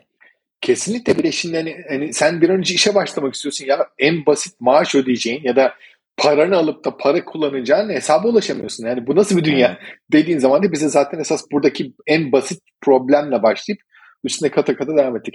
Kesinlikle 0.60 1.18
bir 1.18 1.32
şimdi 1.32 1.56
hani, 1.56 1.76
hani 1.88 2.12
sen 2.12 2.40
bir 2.40 2.48
önce 2.48 2.74
işe 2.74 2.94
başlamak 2.94 3.34
istiyorsun 3.34 3.66
ya 3.66 3.88
en 3.98 4.26
basit 4.26 4.60
maaş 4.60 4.94
ödeyeceğin 4.94 5.42
ya 5.44 5.56
da 5.56 5.74
paranı 6.16 6.56
alıp 6.56 6.84
da 6.84 6.96
para 6.96 7.24
kullanacağın 7.24 7.90
hesaba 7.90 8.28
ulaşamıyorsun. 8.28 8.86
Yani 8.86 9.06
bu 9.06 9.16
nasıl 9.16 9.36
bir 9.36 9.44
dünya 9.44 9.78
dediğin 10.12 10.38
zaman 10.38 10.62
da 10.62 10.72
bize 10.72 10.88
zaten 10.88 11.18
esas 11.18 11.44
buradaki 11.52 11.92
en 12.06 12.32
basit 12.32 12.62
problemle 12.80 13.42
başlayıp 13.42 13.80
üstüne 14.24 14.50
kata 14.50 14.76
kata 14.76 14.96
devam 14.96 15.16
ettik. 15.16 15.34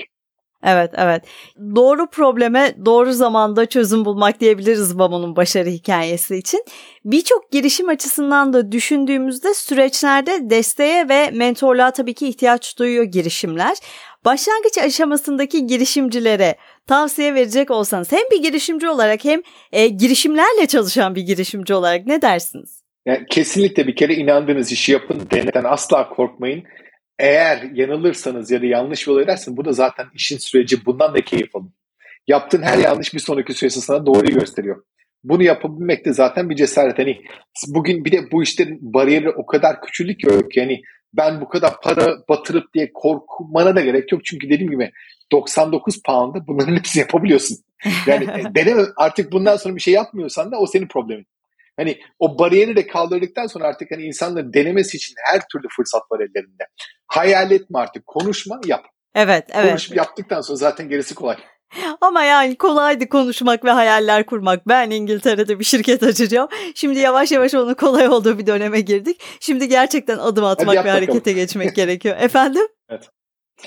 Evet 0.64 0.92
evet. 0.96 1.24
Doğru 1.76 2.08
probleme 2.08 2.76
doğru 2.86 3.14
zamanda 3.14 3.66
çözüm 3.66 4.06
bulmak 4.06 4.40
diyebiliriz 4.40 5.00
Bamo'nun 5.00 5.36
başarı 5.36 5.70
hikayesi 5.70 6.36
için. 6.36 6.64
Birçok 7.06 7.52
girişim 7.52 7.90
açısından 7.90 8.54
da 8.54 8.72
düşündüğümüzde 8.72 9.54
süreçlerde 9.54 10.50
desteğe 10.50 11.10
ve 11.10 11.32
mentorluğa 11.32 11.92
tabii 11.92 12.14
ki 12.14 12.28
ihtiyaç 12.28 12.80
duyuyor 12.80 13.04
girişimler. 13.04 13.78
Başlangıç 14.26 14.78
aşamasındaki 14.78 15.68
girişimcilere 15.68 16.56
tavsiye 16.88 17.34
verecek 17.34 17.72
olsanız 17.72 18.12
hem 18.12 18.24
bir 18.32 18.44
girişimci 18.44 18.90
olarak 18.90 19.26
hem 19.26 19.42
e, 19.72 19.88
girişimlerle 19.88 20.68
çalışan 20.68 21.16
bir 21.16 21.22
girişimci 21.22 21.74
olarak 21.74 22.06
ne 22.06 22.22
dersiniz? 22.22 22.84
Yani 23.06 23.26
kesinlikle 23.30 23.88
bir 23.88 23.96
kere 23.96 24.14
inandığınız 24.14 24.72
işi 24.72 24.92
yapın. 24.92 25.28
Deneden 25.32 25.64
asla 25.64 26.10
korkmayın. 26.10 26.64
Eğer 27.20 27.62
yanılırsanız 27.74 28.52
ya 28.52 28.62
da 28.62 28.66
yanlış 28.66 29.08
yol 29.08 29.22
ederseniz 29.22 29.58
bu 29.58 29.66
da 29.66 29.72
zaten 29.72 30.06
işin 30.14 30.38
süreci 30.38 30.86
bundan 30.86 31.14
da 31.14 31.22
keyif 31.22 31.56
alın. 31.56 31.74
Yaptığın 32.28 32.62
her 32.62 32.78
yanlış 32.78 33.14
bir 33.14 33.20
sonraki 33.20 33.54
süreçte 33.54 33.82
sana 33.82 34.06
doğruyu 34.06 34.40
gösteriyor. 34.40 34.84
Bunu 35.24 35.44
yapabilmek 35.44 36.06
de 36.06 36.14
zaten 36.14 36.50
bir 36.50 36.56
cesaret. 36.56 37.00
Hani 37.00 37.22
bugün 37.68 38.06
bir 38.06 38.12
de 38.12 38.32
bu 38.32 38.44
işlerin 38.44 38.80
bariyeri 38.82 39.30
o 39.30 39.46
kadar 39.46 39.82
küçüldü 39.82 40.18
ki 40.18 40.28
yani 40.56 40.82
ben 41.14 41.42
bu 41.42 41.50
kadar 41.50 41.82
para 41.82 42.18
batırıp 42.30 42.74
diye 42.74 42.92
korkmana 42.94 43.76
da 43.76 43.82
gerek 43.82 44.12
yok. 44.12 44.26
Çünkü 44.26 44.50
dediğim 44.50 44.72
gibi 44.72 44.92
99 45.32 46.04
pound'a 46.04 46.48
bunların 46.48 46.76
hepsini 46.76 47.02
yapabiliyorsun. 47.02 47.58
Yani 48.08 48.24
e, 48.40 48.56
deneme 48.56 48.84
artık 48.98 49.32
bundan 49.32 49.58
sonra 49.58 49.76
bir 49.76 49.82
şey 49.82 49.94
yapmıyorsan 49.94 50.52
da 50.52 50.58
o 50.58 50.68
senin 50.68 50.88
problemin. 50.88 51.26
Hani 51.78 52.00
o 52.20 52.40
bariyeri 52.40 52.76
de 52.76 52.88
kaldırdıktan 52.88 53.48
sonra 53.48 53.68
artık 53.68 53.92
hani 53.92 54.04
insanların 54.04 54.54
denemesi 54.54 54.98
için 54.98 55.14
her 55.32 55.42
türlü 55.52 55.68
fırsat 55.76 56.02
var 56.12 56.20
ellerinde. 56.20 56.64
Hayal 57.08 57.52
etme 57.52 57.80
artık 57.80 58.06
konuşma 58.06 58.60
yap. 58.66 58.86
Evet, 59.16 59.46
evet. 59.54 59.70
Konuşup 59.70 59.96
yaptıktan 59.98 60.42
sonra 60.42 60.56
zaten 60.56 60.90
gerisi 60.90 61.16
kolay. 61.16 61.38
Ama 62.02 62.24
yani 62.24 62.56
kolaydı 62.56 63.10
konuşmak 63.10 63.66
ve 63.66 63.72
hayaller 63.72 64.26
kurmak. 64.26 64.68
Ben 64.68 64.90
İngiltere'de 64.90 65.60
bir 65.60 65.64
şirket 65.64 66.04
açacağım. 66.04 66.50
Şimdi 66.76 67.00
yavaş 67.00 67.32
yavaş 67.32 67.54
onun 67.54 67.74
kolay 67.74 68.08
olduğu 68.08 68.40
bir 68.40 68.48
döneme 68.48 68.82
girdik. 68.82 69.22
Şimdi 69.40 69.68
gerçekten 69.68 70.18
adım 70.18 70.44
atmak 70.44 70.86
ve 70.86 70.90
harekete 70.90 71.34
geçmek 71.34 71.76
gerekiyor. 71.76 72.18
Efendim? 72.20 72.68
Evet. 72.90 73.10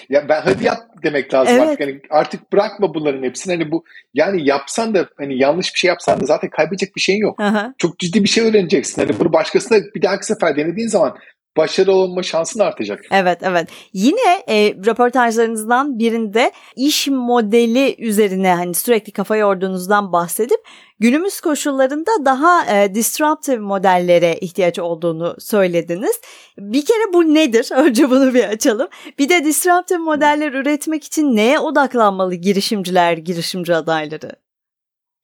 Ya 0.09 0.29
ben 0.29 0.41
hadi 0.41 0.65
yap 0.65 0.79
demek 1.03 1.35
lazım 1.35 1.55
evet. 1.55 1.69
artık. 1.69 1.81
Yani 1.81 2.01
artık 2.11 2.53
bırakma 2.53 2.95
bunların 2.95 3.23
hepsini. 3.23 3.53
Hani 3.53 3.71
bu 3.71 3.85
yani 4.15 4.49
yapsan 4.49 4.95
da 4.95 5.09
hani 5.17 5.39
yanlış 5.39 5.75
bir 5.75 5.79
şey 5.79 5.89
yapsan 5.89 6.21
da 6.21 6.27
zaten 6.27 6.51
kaybedecek 6.51 6.97
bir 6.97 7.01
şeyin 7.01 7.21
yok. 7.21 7.41
Aha. 7.41 7.75
Çok 7.79 7.99
ciddi 7.99 8.25
bir 8.25 8.29
şey 8.29 8.45
öğreneceksin. 8.45 9.03
Hani 9.03 9.19
bunu 9.21 9.33
başkasına 9.33 9.79
bir 9.95 10.03
dahaki 10.03 10.27
sefer 10.27 10.57
denediğin 10.57 10.89
zaman 10.89 11.17
başarılı 11.57 11.93
olma 11.93 12.23
şansın 12.23 12.61
artacak. 12.61 13.01
Evet 13.11 13.39
evet. 13.43 13.69
Yine 13.93 14.43
e, 14.49 14.75
röportajlarınızdan 14.87 15.99
birinde 15.99 16.53
iş 16.77 17.09
modeli 17.09 17.97
üzerine 17.99 18.55
hani 18.55 18.75
sürekli 18.75 19.13
kafa 19.13 19.37
yorduğunuzdan 19.37 20.13
bahsedip 20.13 20.61
günümüz 20.99 21.41
koşullarında 21.41 22.11
daha 22.25 22.77
e, 22.77 22.95
disruptive 22.95 23.59
modellere 23.59 24.39
ihtiyaç 24.41 24.79
olduğunu 24.79 25.37
söylediniz. 25.39 26.21
Bir 26.59 26.85
kere 26.85 27.13
bu 27.13 27.35
nedir? 27.35 27.69
Önce 27.75 28.11
bunu 28.11 28.35
bir 28.35 28.45
açalım. 28.45 28.89
Bir 29.19 29.29
de 29.29 29.45
disruptive 29.45 29.99
modeller 29.99 30.53
üretmek 30.53 31.05
için 31.05 31.37
neye 31.37 31.59
odaklanmalı 31.59 32.35
girişimciler, 32.35 33.13
girişimci 33.13 33.75
adayları? 33.75 34.33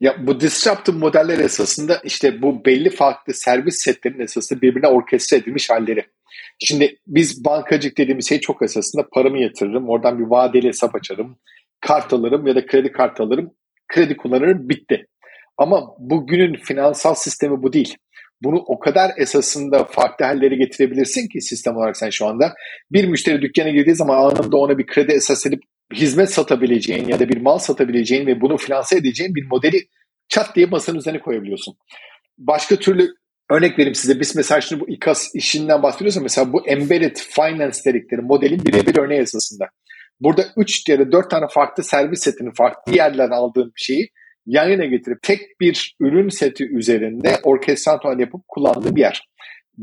Ya 0.01 0.17
bu 0.27 0.41
disruptive 0.41 0.97
modeller 0.97 1.39
esasında 1.39 2.01
işte 2.05 2.43
bu 2.43 2.65
belli 2.65 2.91
farklı 2.91 3.35
servis 3.35 3.77
setlerinin 3.77 4.25
esasında 4.25 4.61
birbirine 4.61 4.89
orkestre 4.89 5.37
edilmiş 5.37 5.71
halleri. 5.71 6.07
Şimdi 6.59 6.97
biz 7.07 7.45
bankacılık 7.45 7.99
dediğimiz 7.99 8.29
şey 8.29 8.41
çok 8.41 8.63
esasında 8.63 9.07
paramı 9.13 9.39
yatırırım, 9.39 9.89
oradan 9.89 10.19
bir 10.19 10.25
vadeli 10.25 10.69
hesap 10.69 10.95
açarım, 10.95 11.39
kart 11.81 12.13
alırım 12.13 12.47
ya 12.47 12.55
da 12.55 12.67
kredi 12.67 12.93
kart 12.93 13.21
alırım, 13.21 13.51
kredi 13.89 14.17
kullanırım 14.17 14.69
bitti. 14.69 15.07
Ama 15.59 15.95
bugünün 15.99 16.55
finansal 16.55 17.15
sistemi 17.15 17.63
bu 17.63 17.73
değil. 17.73 17.97
Bunu 18.43 18.57
o 18.57 18.79
kadar 18.79 19.11
esasında 19.17 19.85
farklı 19.85 20.25
halleri 20.25 20.59
getirebilirsin 20.59 21.29
ki 21.29 21.41
sistem 21.41 21.77
olarak 21.77 21.97
sen 21.97 22.11
şu 22.11 22.27
anda. 22.27 22.55
Bir 22.93 23.05
müşteri 23.05 23.43
dükkana 23.43 23.69
girdiği 23.69 23.95
zaman 23.95 24.19
anında 24.19 24.57
ona 24.57 24.79
bir 24.79 24.87
kredi 24.87 25.13
esas 25.13 25.47
edip 25.47 25.63
hizmet 25.95 26.31
satabileceğin 26.31 27.09
ya 27.09 27.21
da 27.21 27.29
bir 27.29 27.41
mal 27.41 27.59
satabileceğin 27.59 28.27
ve 28.27 28.41
bunu 28.41 28.57
finanse 28.57 28.97
edeceğin 28.97 29.35
bir 29.35 29.47
modeli 29.47 29.89
çat 30.29 30.57
diye 30.57 30.67
masanın 30.67 30.99
üzerine 30.99 31.21
koyabiliyorsun. 31.21 31.77
Başka 32.39 32.77
türlü 32.77 33.09
örnek 33.51 33.79
vereyim 33.79 33.95
size. 33.95 34.21
Biz 34.21 34.37
mesela 34.37 34.61
şimdi 34.61 34.81
bu 34.81 34.91
İKAS 34.91 35.35
işinden 35.35 35.83
bahsediyorsa 35.83 36.21
mesela 36.21 36.53
bu 36.53 36.67
embedded 36.67 37.17
finance 37.17 37.79
dedikleri 37.85 38.21
modelin 38.21 38.65
birebir 38.65 38.99
örneği 38.99 39.21
esasında. 39.21 39.69
Burada 40.21 40.45
3 40.57 40.89
ya 40.89 40.99
da 40.99 41.13
4 41.13 41.31
tane 41.31 41.47
farklı 41.51 41.83
servis 41.83 42.21
setini 42.21 42.55
farklı 42.55 42.97
yerlerden 42.97 43.37
aldığın 43.37 43.73
bir 43.77 43.81
şeyi 43.81 44.11
yan 44.47 44.69
yana 44.69 44.85
getirip 44.85 45.23
tek 45.23 45.61
bir 45.61 45.97
ürün 46.01 46.29
seti 46.29 46.65
üzerinde 46.65 47.37
orkestratör 47.43 48.19
yapıp 48.19 48.41
kullandığı 48.49 48.97
bir 48.97 49.01
yer. 49.01 49.29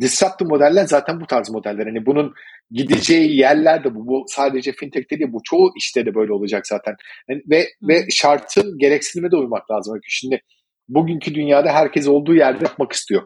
Disruptive 0.02 0.50
modeller 0.50 0.86
zaten 0.86 1.22
bu 1.22 1.28
tarz 1.28 1.50
modeller. 1.50 1.86
Hani 1.86 2.06
bunun 2.06 2.34
gideceği 2.72 3.38
yerler 3.38 3.84
de 3.84 3.96
bu. 3.96 4.08
Bu 4.08 4.26
sadece 4.28 4.72
fintech'te 4.72 5.20
değil 5.20 5.34
bu 5.34 5.42
çoğu 5.44 5.72
işte 5.78 6.06
de 6.06 6.16
böyle 6.16 6.34
olacak 6.34 6.68
zaten. 6.68 6.96
Yani 7.30 7.42
ve 7.50 7.68
ve 7.82 8.06
şartın 8.10 8.78
gereksinime 8.78 9.32
de 9.32 9.36
uymak 9.36 9.72
lazım. 9.72 10.00
Şimdi 10.08 10.42
bugünkü 10.88 11.36
dünyada 11.36 11.74
herkes 11.74 12.08
olduğu 12.08 12.36
yerde 12.36 12.64
yapmak 12.64 12.92
istiyor. 12.92 13.24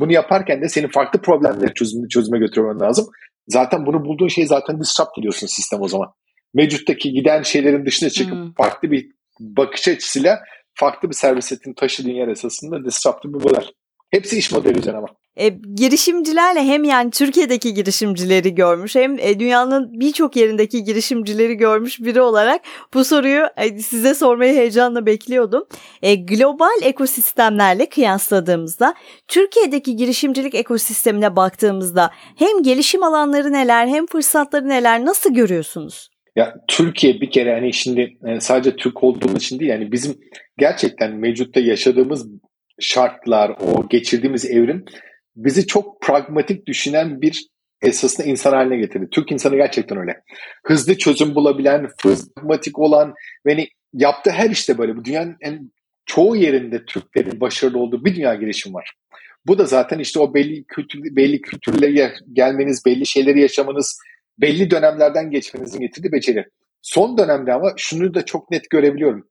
Bunu 0.00 0.12
yaparken 0.12 0.62
de 0.62 0.68
senin 0.68 0.88
farklı 0.88 1.20
problemleri 1.20 1.74
çözüme, 1.74 2.08
çözüme 2.08 2.38
götürmen 2.38 2.80
lazım. 2.80 3.06
Zaten 3.48 3.86
bunu 3.86 4.04
bulduğun 4.04 4.28
şey 4.28 4.46
zaten 4.46 4.80
disrupt 4.80 5.18
ediyorsun 5.18 5.46
sistem 5.46 5.82
o 5.82 5.88
zaman. 5.88 6.08
Mevcuttaki 6.54 7.12
giden 7.12 7.42
şeylerin 7.42 7.86
dışına 7.86 8.10
çıkıp 8.10 8.34
hmm. 8.34 8.52
farklı 8.52 8.90
bir 8.90 9.06
bakış 9.40 9.88
açısıyla 9.88 10.40
farklı 10.74 11.08
bir 11.08 11.14
servis 11.14 11.52
etini 11.52 11.74
taşıdığın 11.74 12.10
yer 12.10 12.28
esasında 12.28 12.84
disruptive 12.84 13.32
bir 13.32 13.44
model. 13.44 13.64
Hepsi 14.10 14.38
iş 14.38 14.52
modeli 14.52 14.78
üzerine 14.78 14.98
ama. 14.98 15.08
E, 15.40 15.48
girişimcilerle 15.74 16.60
hem 16.60 16.84
yani 16.84 17.10
Türkiye'deki 17.10 17.74
girişimcileri 17.74 18.54
görmüş 18.54 18.96
hem 18.96 19.18
e, 19.18 19.40
dünyanın 19.40 20.00
birçok 20.00 20.36
yerindeki 20.36 20.84
girişimcileri 20.84 21.54
görmüş 21.54 22.00
biri 22.00 22.20
olarak 22.20 22.60
bu 22.94 23.04
soruyu 23.04 23.46
e, 23.56 23.78
size 23.78 24.14
sormayı 24.14 24.54
heyecanla 24.54 25.06
bekliyordum. 25.06 25.66
E, 26.02 26.14
global 26.14 26.82
ekosistemlerle 26.82 27.88
kıyasladığımızda 27.88 28.94
Türkiye'deki 29.28 29.96
girişimcilik 29.96 30.54
ekosistemine 30.54 31.36
baktığımızda 31.36 32.10
hem 32.36 32.62
gelişim 32.62 33.02
alanları 33.02 33.52
neler 33.52 33.86
hem 33.86 34.06
fırsatları 34.06 34.68
neler 34.68 35.04
nasıl 35.04 35.34
görüyorsunuz? 35.34 36.08
Ya 36.36 36.54
Türkiye 36.68 37.20
bir 37.20 37.30
kere 37.30 37.54
hani 37.54 37.72
şimdi 37.72 38.18
e, 38.26 38.40
sadece 38.40 38.76
Türk 38.76 39.04
olduğumuz 39.04 39.42
için 39.42 39.58
değil 39.58 39.70
yani 39.70 39.92
bizim 39.92 40.18
gerçekten 40.58 41.16
mevcutta 41.16 41.60
yaşadığımız 41.60 42.26
şartlar, 42.80 43.50
o 43.50 43.88
geçirdiğimiz 43.88 44.50
evrim 44.50 44.84
bizi 45.36 45.66
çok 45.66 46.00
pragmatik 46.02 46.66
düşünen 46.66 47.20
bir 47.20 47.46
esasında 47.82 48.26
insan 48.26 48.52
haline 48.52 48.76
getirdi. 48.76 49.08
Türk 49.10 49.32
insanı 49.32 49.56
gerçekten 49.56 49.98
öyle. 49.98 50.22
Hızlı 50.64 50.98
çözüm 50.98 51.34
bulabilen, 51.34 51.88
pragmatik 52.02 52.78
olan 52.78 53.14
ve 53.46 53.52
hani 53.52 53.68
yaptığı 53.92 54.30
her 54.30 54.50
işte 54.50 54.78
böyle. 54.78 54.96
Bu 54.96 55.04
dünyanın 55.04 55.36
en 55.40 55.70
çoğu 56.06 56.36
yerinde 56.36 56.84
Türklerin 56.84 57.40
başarılı 57.40 57.78
olduğu 57.78 58.04
bir 58.04 58.16
dünya 58.16 58.34
girişim 58.34 58.74
var. 58.74 58.94
Bu 59.46 59.58
da 59.58 59.64
zaten 59.64 59.98
işte 59.98 60.20
o 60.20 60.34
belli 60.34 60.64
kültür, 60.64 61.16
belli 61.16 61.40
kültürlere 61.40 62.12
gelmeniz, 62.32 62.86
belli 62.86 63.06
şeyleri 63.06 63.40
yaşamanız, 63.40 63.98
belli 64.38 64.70
dönemlerden 64.70 65.30
geçmenizin 65.30 65.80
getirdiği 65.80 66.12
beceri. 66.12 66.44
Son 66.82 67.18
dönemde 67.18 67.52
ama 67.52 67.72
şunu 67.76 68.14
da 68.14 68.24
çok 68.24 68.50
net 68.50 68.70
görebiliyorum 68.70 69.29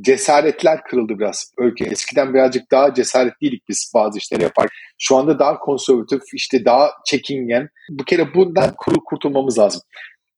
cesaretler 0.00 0.82
kırıldı 0.82 1.18
biraz 1.18 1.52
ülke. 1.58 1.84
Eskiden 1.84 2.34
birazcık 2.34 2.70
daha 2.70 2.94
cesaretliydik 2.94 3.68
biz 3.68 3.92
bazı 3.94 4.18
işleri 4.18 4.42
yapar. 4.42 4.68
Şu 4.98 5.16
anda 5.16 5.38
daha 5.38 5.58
konservatif, 5.58 6.22
işte 6.34 6.64
daha 6.64 6.90
çekingen. 7.06 7.68
Bu 7.90 8.04
kere 8.04 8.34
bundan 8.34 8.74
kurtulmamız 9.06 9.58
lazım. 9.58 9.82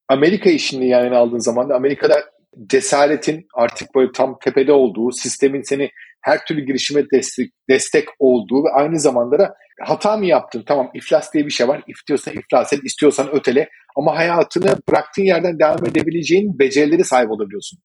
Amerika 0.08 0.50
işini 0.50 0.88
yani 0.88 1.16
aldığın 1.16 1.38
zaman 1.38 1.68
da 1.68 1.74
Amerika'da 1.74 2.24
cesaretin 2.66 3.46
artık 3.54 3.94
böyle 3.94 4.12
tam 4.12 4.38
tepede 4.44 4.72
olduğu, 4.72 5.12
sistemin 5.12 5.62
seni 5.62 5.90
her 6.20 6.44
türlü 6.44 6.66
girişime 6.66 7.10
destek, 7.10 7.52
destek 7.68 8.08
olduğu 8.18 8.64
ve 8.64 8.68
aynı 8.72 9.00
zamanda 9.00 9.38
da 9.38 9.54
hata 9.80 10.16
mı 10.16 10.26
yaptın? 10.26 10.64
Tamam 10.66 10.90
iflas 10.94 11.34
diye 11.34 11.46
bir 11.46 11.50
şey 11.50 11.68
var. 11.68 11.82
İstiyorsan 11.88 12.34
iflas 12.34 12.72
et, 12.72 12.80
istiyorsan 12.84 13.28
ötele 13.32 13.68
ama 13.96 14.16
hayatını 14.16 14.76
bıraktığın 14.88 15.22
yerden 15.22 15.58
devam 15.58 15.86
edebileceğin 15.86 16.58
becerileri 16.58 17.04
sahip 17.04 17.30
olabiliyorsun. 17.30 17.78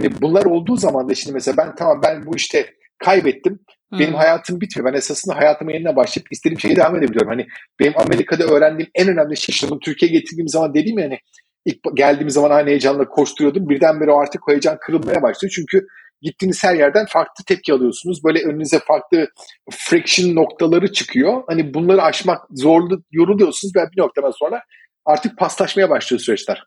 Hani 0.00 0.22
bunlar 0.22 0.44
olduğu 0.44 0.76
zaman 0.76 1.08
da 1.08 1.14
şimdi 1.14 1.34
mesela 1.34 1.56
ben 1.56 1.74
tamam 1.74 2.00
ben 2.04 2.26
bu 2.26 2.36
işte 2.36 2.74
kaybettim. 2.98 3.58
Benim 3.92 4.08
hmm. 4.08 4.16
hayatım 4.16 4.60
bitmiyor. 4.60 4.92
Ben 4.92 4.98
esasında 4.98 5.36
hayatıma 5.36 5.72
yeniden 5.72 5.96
başlayıp 5.96 6.32
istediğim 6.32 6.60
şeye 6.60 6.76
devam 6.76 6.96
edebiliyorum. 6.96 7.28
Hani 7.28 7.46
benim 7.80 7.98
Amerika'da 7.98 8.44
öğrendiğim 8.44 8.90
en 8.94 9.08
önemli 9.08 9.36
şey 9.36 9.52
işte 9.52 9.68
bunu 9.70 9.80
Türkiye'ye 9.80 10.18
getirdiğim 10.18 10.48
zaman 10.48 10.74
dediğim 10.74 10.98
yani 10.98 11.18
ilk 11.64 11.78
geldiğim 11.94 12.30
zaman 12.30 12.50
aynı 12.50 12.68
heyecanla 12.68 13.08
koşturuyordum. 13.08 13.68
Birdenbire 13.68 14.10
o 14.10 14.20
artık 14.20 14.48
o 14.48 14.52
heyecan 14.52 14.78
kırılmaya 14.80 15.22
başlıyor. 15.22 15.52
Çünkü 15.54 15.86
gittiğiniz 16.22 16.64
her 16.64 16.74
yerden 16.74 17.06
farklı 17.06 17.44
tepki 17.44 17.72
alıyorsunuz. 17.72 18.24
Böyle 18.24 18.42
önünüze 18.44 18.78
farklı 18.78 19.28
friction 19.70 20.34
noktaları 20.34 20.92
çıkıyor. 20.92 21.42
Hani 21.46 21.74
bunları 21.74 22.02
aşmak 22.02 22.46
zorlu, 22.50 23.02
yoruluyorsunuz 23.12 23.76
ve 23.76 23.80
bir 23.96 24.02
noktadan 24.02 24.30
sonra 24.30 24.62
artık 25.04 25.38
paslaşmaya 25.38 25.90
başlıyor 25.90 26.20
süreçler. 26.20 26.64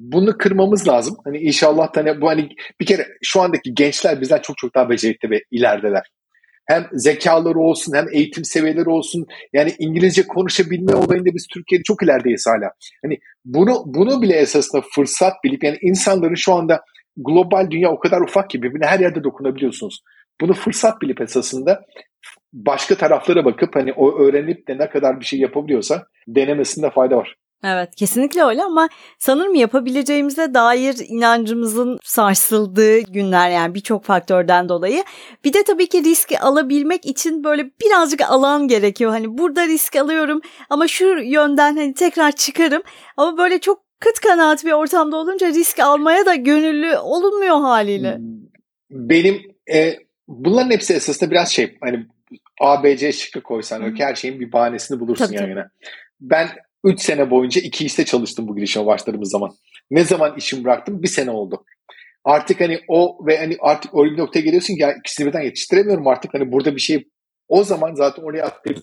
Bunu 0.00 0.38
kırmamız 0.38 0.88
lazım. 0.88 1.16
Hani 1.24 1.38
inşallah 1.38 1.88
hani 1.94 2.20
bu 2.20 2.28
hani 2.28 2.48
bir 2.80 2.86
kere 2.86 3.06
şu 3.22 3.40
andaki 3.40 3.74
gençler 3.74 4.20
bizden 4.20 4.38
çok 4.38 4.58
çok 4.58 4.74
daha 4.74 4.90
becerikli 4.90 5.30
ve 5.30 5.42
ilerideler. 5.50 6.10
Hem 6.66 6.86
zekaları 6.92 7.58
olsun 7.58 7.92
hem 7.96 8.06
eğitim 8.12 8.44
seviyeleri 8.44 8.88
olsun. 8.88 9.26
Yani 9.52 9.74
İngilizce 9.78 10.26
konuşabilme 10.26 10.94
olayında 10.94 11.30
biz 11.34 11.46
Türkiye'de 11.54 11.82
çok 11.82 12.02
ilerideyiz 12.02 12.46
hala. 12.46 12.70
Hani 13.04 13.18
bunu 13.44 13.82
bunu 13.86 14.22
bile 14.22 14.36
esasında 14.36 14.82
fırsat 14.94 15.32
bilip 15.44 15.64
yani 15.64 15.78
insanların 15.82 16.34
şu 16.34 16.54
anda 16.54 16.80
global 17.16 17.70
dünya 17.70 17.90
o 17.90 17.98
kadar 17.98 18.20
ufak 18.20 18.50
ki 18.50 18.62
birbirine 18.62 18.86
her 18.86 19.00
yerde 19.00 19.24
dokunabiliyorsunuz. 19.24 20.00
Bunu 20.40 20.52
fırsat 20.52 21.02
bilip 21.02 21.20
esasında 21.20 21.80
başka 22.52 22.94
taraflara 22.94 23.44
bakıp 23.44 23.76
hani 23.76 23.92
o 23.92 24.18
öğrenip 24.18 24.68
de 24.68 24.78
ne 24.78 24.88
kadar 24.88 25.20
bir 25.20 25.24
şey 25.24 25.38
yapabiliyorsa 25.38 26.06
denemesinde 26.28 26.90
fayda 26.90 27.16
var. 27.16 27.36
Evet 27.64 27.94
kesinlikle 27.96 28.44
öyle 28.44 28.62
ama 28.62 28.88
sanırım 29.18 29.54
yapabileceğimize 29.54 30.54
dair 30.54 30.96
inancımızın 31.08 31.98
sarsıldığı 32.02 32.98
günler 32.98 33.50
yani 33.50 33.74
birçok 33.74 34.04
faktörden 34.04 34.68
dolayı. 34.68 35.04
Bir 35.44 35.52
de 35.52 35.64
tabii 35.64 35.88
ki 35.88 36.04
risk 36.04 36.32
alabilmek 36.40 37.06
için 37.06 37.44
böyle 37.44 37.70
birazcık 37.84 38.20
alan 38.20 38.68
gerekiyor. 38.68 39.10
Hani 39.10 39.38
burada 39.38 39.66
risk 39.66 39.96
alıyorum 39.96 40.40
ama 40.70 40.88
şu 40.88 41.04
yönden 41.04 41.76
hani 41.76 41.94
tekrar 41.94 42.32
çıkarım 42.32 42.82
ama 43.16 43.38
böyle 43.38 43.58
çok 43.60 43.82
kıt 44.00 44.20
kanaat 44.20 44.64
bir 44.64 44.72
ortamda 44.72 45.16
olunca 45.16 45.48
risk 45.48 45.78
almaya 45.78 46.26
da 46.26 46.34
gönüllü 46.34 46.96
olunmuyor 46.96 47.60
haliyle. 47.60 48.18
Benim 48.90 49.42
e, 49.74 49.96
bunların 50.28 50.70
hepsi 50.70 50.94
esasında 50.94 51.30
biraz 51.30 51.48
şey 51.48 51.78
hani 51.80 52.06
ABC 52.60 53.12
şıkkı 53.12 53.42
koysan 53.42 53.82
Hı. 53.82 53.94
her 53.98 54.14
şeyin 54.14 54.40
bir 54.40 54.52
bahanesini 54.52 55.00
bulursun 55.00 55.26
tabii, 55.26 55.36
yani. 55.36 55.54
Tabii. 55.54 55.68
Ben 56.20 56.48
3 56.84 57.00
sene 57.00 57.30
boyunca 57.30 57.60
iki 57.60 57.86
işte 57.86 58.04
çalıştım 58.04 58.48
bu 58.48 58.56
girişime 58.56 58.86
başladığımız 58.86 59.30
zaman. 59.30 59.50
Ne 59.90 60.04
zaman 60.04 60.34
işimi 60.36 60.64
bıraktım? 60.64 61.02
Bir 61.02 61.08
sene 61.08 61.30
oldu. 61.30 61.64
Artık 62.24 62.60
hani 62.60 62.80
o 62.88 63.26
ve 63.26 63.38
hani 63.38 63.56
artık 63.60 63.94
öyle 63.94 64.12
bir 64.12 64.18
noktaya 64.18 64.40
geliyorsun 64.40 64.74
ki 64.74 64.82
ya 64.82 64.92
ikisini 64.92 65.26
birden 65.26 65.42
yetiştiremiyorum 65.42 66.06
artık 66.06 66.34
hani 66.34 66.52
burada 66.52 66.74
bir 66.74 66.80
şey 66.80 67.08
o 67.48 67.64
zaman 67.64 67.94
zaten 67.94 68.22
oraya 68.22 68.44
atlayıp 68.44 68.82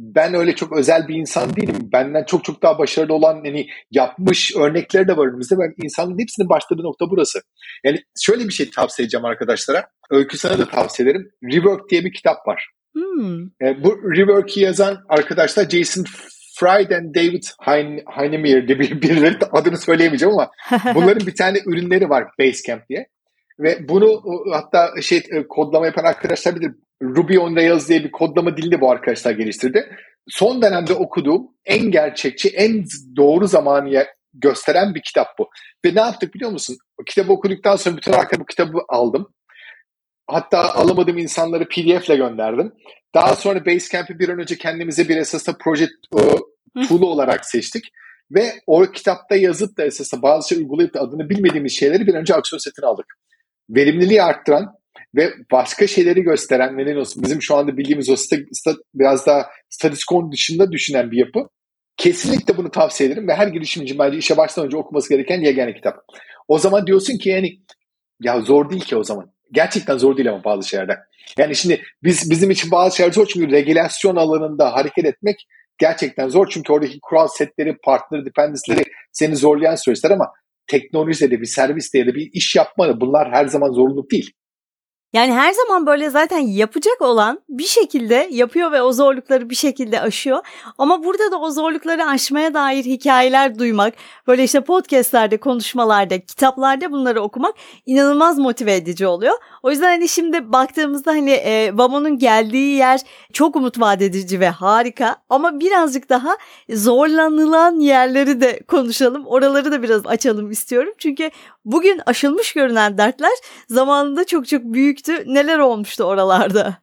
ben 0.00 0.34
öyle 0.34 0.54
çok 0.54 0.76
özel 0.76 1.08
bir 1.08 1.14
insan 1.14 1.56
değilim. 1.56 1.88
Benden 1.92 2.24
çok 2.24 2.44
çok 2.44 2.62
daha 2.62 2.78
başarılı 2.78 3.14
olan 3.14 3.34
hani 3.34 3.66
yapmış 3.90 4.56
örnekleri 4.56 5.08
de 5.08 5.16
var 5.16 5.26
önümüzde. 5.26 5.58
Ben 5.58 5.84
insanın 5.84 6.18
hepsinin 6.18 6.48
başladığı 6.48 6.82
nokta 6.82 7.10
burası. 7.10 7.40
Yani 7.84 7.98
şöyle 8.20 8.44
bir 8.44 8.52
şey 8.52 8.70
tavsiye 8.70 9.04
edeceğim 9.04 9.24
arkadaşlara. 9.24 9.86
Öykü 10.10 10.38
sana 10.38 10.58
da 10.58 10.68
tavsiye 10.68 11.08
ederim. 11.08 11.30
Rework 11.42 11.90
diye 11.90 12.04
bir 12.04 12.12
kitap 12.12 12.48
var. 12.48 12.70
Hmm. 12.94 13.42
E, 13.42 13.84
bu 13.84 14.02
Rework'i 14.16 14.60
yazan 14.60 14.98
arkadaşlar 15.08 15.68
Jason 15.68 16.04
Fried 16.60 16.90
and 16.90 17.14
David 17.14 17.42
Heinemeier 18.06 18.68
diye 18.68 18.78
bir, 18.78 19.02
birileri 19.02 19.38
adını 19.52 19.76
söyleyemeyeceğim 19.76 20.34
ama 20.34 20.50
bunların 20.94 21.26
bir 21.26 21.34
tane 21.34 21.58
ürünleri 21.66 22.10
var 22.10 22.24
Basecamp 22.38 22.88
diye. 22.88 23.06
Ve 23.60 23.88
bunu 23.88 24.22
hatta 24.52 25.02
şey 25.02 25.22
e, 25.30 25.46
kodlama 25.48 25.86
yapan 25.86 26.04
arkadaşlar 26.04 26.56
bilir. 26.56 26.72
Ruby 27.02 27.38
on 27.38 27.56
Rails 27.56 27.88
diye 27.88 28.04
bir 28.04 28.12
kodlama 28.12 28.56
dilini 28.56 28.80
bu 28.80 28.90
arkadaşlar 28.90 29.32
geliştirdi. 29.32 29.96
Son 30.28 30.62
dönemde 30.62 30.94
okuduğum 30.94 31.48
en 31.64 31.90
gerçekçi, 31.90 32.48
en 32.48 32.84
doğru 33.16 33.46
zamanı 33.46 34.06
gösteren 34.34 34.94
bir 34.94 35.02
kitap 35.02 35.38
bu. 35.38 35.48
Ve 35.84 35.94
ne 35.94 36.00
yaptık 36.00 36.34
biliyor 36.34 36.50
musun? 36.50 36.76
O 37.00 37.04
kitabı 37.04 37.32
okuduktan 37.32 37.76
sonra 37.76 37.96
bütün 37.96 38.12
arkadaşlar 38.12 38.40
bu 38.40 38.46
kitabı 38.46 38.78
aldım. 38.88 39.28
Hatta 40.26 40.74
alamadığım 40.74 41.18
insanları 41.18 41.68
PDF 41.68 42.06
ile 42.06 42.16
gönderdim. 42.16 42.72
Daha 43.14 43.36
sonra 43.36 43.66
Basecamp'i 43.66 44.18
bir 44.18 44.28
an 44.28 44.38
önce 44.38 44.58
kendimize 44.58 45.08
bir 45.08 45.16
esasında 45.16 45.56
proje 45.60 45.88
tool 46.88 47.02
olarak 47.02 47.46
seçtik. 47.46 47.84
Ve 48.30 48.52
o 48.66 48.82
kitapta 48.82 49.36
yazıp 49.36 49.78
da 49.78 49.84
esasında 49.84 50.22
bazı 50.22 50.48
şey 50.48 50.58
uygulayıp 50.58 50.94
da 50.94 51.00
adını 51.00 51.30
bilmediğimiz 51.30 51.78
şeyleri 51.78 52.06
bir 52.06 52.14
önce 52.14 52.34
aksiyon 52.34 52.58
setine 52.58 52.86
aldık. 52.86 53.06
Verimliliği 53.70 54.22
arttıran 54.22 54.74
ve 55.16 55.30
başka 55.52 55.86
şeyleri 55.86 56.22
gösteren 56.22 56.78
ve 56.78 56.98
olsun 56.98 57.22
bizim 57.22 57.42
şu 57.42 57.56
anda 57.56 57.76
bildiğimiz 57.76 58.10
o 58.10 58.16
sta, 58.16 58.36
sta, 58.52 58.74
biraz 58.94 59.26
daha 59.26 59.46
statistikon 59.68 60.32
dışında 60.32 60.72
düşünen 60.72 61.10
bir 61.10 61.18
yapı. 61.18 61.48
Kesinlikle 61.96 62.56
bunu 62.56 62.70
tavsiye 62.70 63.10
ederim 63.10 63.28
ve 63.28 63.34
her 63.34 63.46
girişimci 63.46 63.98
bence 63.98 64.18
işe 64.18 64.36
başlamadan 64.36 64.66
önce 64.66 64.76
okuması 64.76 65.08
gereken 65.08 65.40
yegane 65.40 65.74
kitap. 65.74 65.96
O 66.48 66.58
zaman 66.58 66.86
diyorsun 66.86 67.18
ki 67.18 67.28
yani 67.28 67.58
ya 68.22 68.40
zor 68.40 68.70
değil 68.70 68.84
ki 68.84 68.96
o 68.96 69.04
zaman. 69.04 69.32
Gerçekten 69.52 69.98
zor 69.98 70.16
değil 70.16 70.30
ama 70.30 70.44
bazı 70.44 70.68
şeylerde. 70.68 70.98
Yani 71.38 71.56
şimdi 71.56 71.82
biz 72.02 72.30
bizim 72.30 72.50
için 72.50 72.70
bazı 72.70 72.96
şeyler 72.96 73.12
zor 73.12 73.26
çünkü 73.26 73.50
regülasyon 73.50 74.16
alanında 74.16 74.74
hareket 74.74 75.04
etmek 75.04 75.46
gerçekten 75.80 76.28
zor. 76.28 76.48
Çünkü 76.50 76.72
oradaki 76.72 76.98
kural 77.02 77.28
setleri, 77.28 77.76
partner 77.84 78.26
dependency'leri 78.26 78.82
seni 79.12 79.36
zorlayan 79.36 79.74
süreçler 79.74 80.10
ama 80.10 80.32
teknolojide 80.66 81.30
de 81.30 81.40
bir 81.40 81.46
serviste 81.46 81.98
ya 81.98 82.06
da 82.06 82.14
bir 82.14 82.30
iş 82.32 82.56
yapma 82.56 83.00
bunlar 83.00 83.32
her 83.32 83.46
zaman 83.46 83.72
zorluk 83.72 84.10
değil. 84.10 84.32
Yani 85.12 85.32
her 85.32 85.52
zaman 85.52 85.86
böyle 85.86 86.10
zaten 86.10 86.38
yapacak 86.38 87.00
olan 87.00 87.40
bir 87.48 87.64
şekilde 87.64 88.28
yapıyor 88.30 88.72
ve 88.72 88.82
o 88.82 88.92
zorlukları 88.92 89.50
bir 89.50 89.54
şekilde 89.54 90.00
aşıyor. 90.00 90.46
Ama 90.78 91.04
burada 91.04 91.32
da 91.32 91.40
o 91.40 91.50
zorlukları 91.50 92.04
aşmaya 92.04 92.54
dair 92.54 92.84
hikayeler 92.84 93.58
duymak, 93.58 93.94
böyle 94.26 94.44
işte 94.44 94.60
podcastlerde, 94.60 95.36
konuşmalarda, 95.36 96.20
kitaplarda 96.20 96.92
bunları 96.92 97.22
okumak 97.22 97.54
inanılmaz 97.86 98.38
motive 98.38 98.74
edici 98.76 99.06
oluyor. 99.06 99.34
O 99.62 99.70
yüzden 99.70 99.86
hani 99.86 100.08
şimdi 100.08 100.52
baktığımızda 100.52 101.10
hani 101.10 101.30
e, 101.30 101.76
Vamo'nun 101.78 102.18
geldiği 102.18 102.76
yer 102.76 103.00
çok 103.32 103.56
umut 103.56 103.80
vaat 103.80 104.02
edici 104.02 104.40
ve 104.40 104.48
harika. 104.48 105.16
Ama 105.28 105.60
birazcık 105.60 106.08
daha 106.08 106.36
zorlanılan 106.70 107.80
yerleri 107.80 108.40
de 108.40 108.60
konuşalım. 108.68 109.26
Oraları 109.26 109.72
da 109.72 109.82
biraz 109.82 110.06
açalım 110.06 110.50
istiyorum. 110.50 110.92
Çünkü 110.98 111.30
bugün 111.64 112.00
aşılmış 112.06 112.52
görünen 112.52 112.98
dertler 112.98 113.32
zamanında 113.68 114.26
çok 114.26 114.48
çok 114.48 114.64
büyüktü. 114.64 115.34
Neler 115.34 115.58
olmuştu 115.58 116.04
oralarda? 116.04 116.76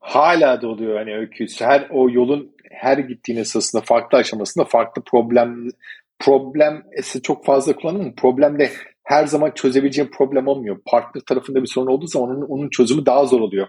Hala 0.00 0.62
da 0.62 0.68
oluyor 0.68 0.98
hani 0.98 1.16
öyküsü. 1.16 1.64
Her 1.64 1.86
o 1.90 2.10
yolun 2.10 2.56
her 2.70 2.98
gittiğin 2.98 3.38
esasında 3.38 3.82
farklı 3.82 4.18
aşamasında 4.18 4.64
farklı 4.64 5.02
problem 5.02 5.68
problem 6.18 6.82
çok 7.22 7.44
fazla 7.44 7.76
kullanılmıyor. 7.76 8.16
Problem 8.16 8.58
de 8.58 8.70
her 9.04 9.26
zaman 9.26 9.50
çözebileceğim 9.50 10.10
problem 10.10 10.48
olmuyor. 10.48 10.80
Partner 10.86 11.22
tarafında 11.28 11.62
bir 11.62 11.66
sorun 11.66 11.86
olduğu 11.86 12.06
zaman 12.06 12.30
onun, 12.30 12.46
onun 12.48 12.70
çözümü 12.70 13.06
daha 13.06 13.24
zor 13.24 13.40
oluyor. 13.40 13.66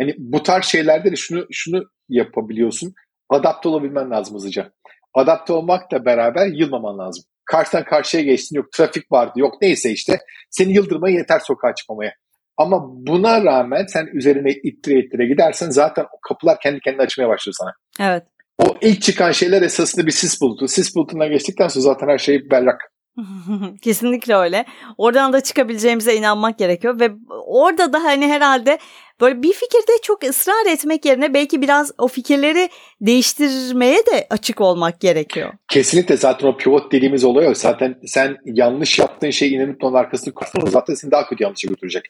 Yani 0.00 0.14
bu 0.18 0.42
tarz 0.42 0.64
şeylerde 0.64 1.12
de 1.12 1.16
şunu 1.16 1.46
şunu 1.50 1.84
yapabiliyorsun. 2.08 2.94
Adapte 3.28 3.68
olabilmen 3.68 4.10
lazım 4.10 4.34
hızlıca. 4.34 4.72
Adapte 5.14 5.52
olmakla 5.52 6.04
beraber 6.04 6.46
yılmaman 6.46 6.98
lazım. 6.98 7.24
Karşıdan 7.50 7.84
karşıya 7.84 8.22
geçtin 8.22 8.56
yok 8.56 8.72
trafik 8.72 9.12
vardı 9.12 9.32
yok 9.36 9.54
neyse 9.62 9.90
işte 9.90 10.18
seni 10.50 10.72
yıldırmaya 10.72 11.16
yeter 11.16 11.38
sokağa 11.38 11.74
çıkmamaya. 11.74 12.12
Ama 12.56 12.80
buna 12.82 13.44
rağmen 13.44 13.86
sen 13.86 14.06
üzerine 14.14 14.50
ittire 14.50 14.98
ittire 14.98 15.26
gidersen 15.26 15.70
zaten 15.70 16.04
o 16.04 16.20
kapılar 16.28 16.60
kendi 16.62 16.80
kendine 16.80 17.02
açmaya 17.02 17.28
başlıyor 17.28 17.54
sana. 17.58 17.72
Evet. 18.00 18.22
O 18.58 18.76
ilk 18.80 19.02
çıkan 19.02 19.32
şeyler 19.32 19.62
esasında 19.62 20.06
bir 20.06 20.10
sis 20.12 20.40
bulutu. 20.40 20.68
Sis 20.68 20.96
bulutuna 20.96 21.26
geçtikten 21.26 21.68
sonra 21.68 21.82
zaten 21.82 22.08
her 22.08 22.18
şey 22.18 22.50
berrak. 22.50 22.89
Kesinlikle 23.82 24.34
öyle. 24.34 24.64
Oradan 24.98 25.32
da 25.32 25.40
çıkabileceğimize 25.40 26.14
inanmak 26.14 26.58
gerekiyor 26.58 27.00
ve 27.00 27.10
orada 27.46 27.92
da 27.92 28.04
hani 28.04 28.28
herhalde 28.28 28.78
böyle 29.20 29.42
bir 29.42 29.52
fikirde 29.52 29.92
çok 30.02 30.24
ısrar 30.24 30.72
etmek 30.72 31.04
yerine 31.04 31.34
belki 31.34 31.62
biraz 31.62 31.92
o 31.98 32.08
fikirleri 32.08 32.68
değiştirmeye 33.00 33.98
de 33.98 34.26
açık 34.30 34.60
olmak 34.60 35.00
gerekiyor. 35.00 35.52
Kesinlikle 35.68 36.16
zaten 36.16 36.48
o 36.48 36.56
pivot 36.56 36.92
dediğimiz 36.92 37.24
oluyor. 37.24 37.54
Zaten 37.54 37.98
sen 38.06 38.36
yanlış 38.44 38.98
yaptığın 38.98 39.30
şeyi 39.30 39.52
inanıp 39.52 39.84
onun 39.84 39.94
arkasını 39.94 40.34
kursan 40.34 40.66
zaten 40.66 40.94
seni 40.94 41.10
daha 41.10 41.28
kötü 41.28 41.42
yanlışa 41.44 41.68
götürecek. 41.68 42.04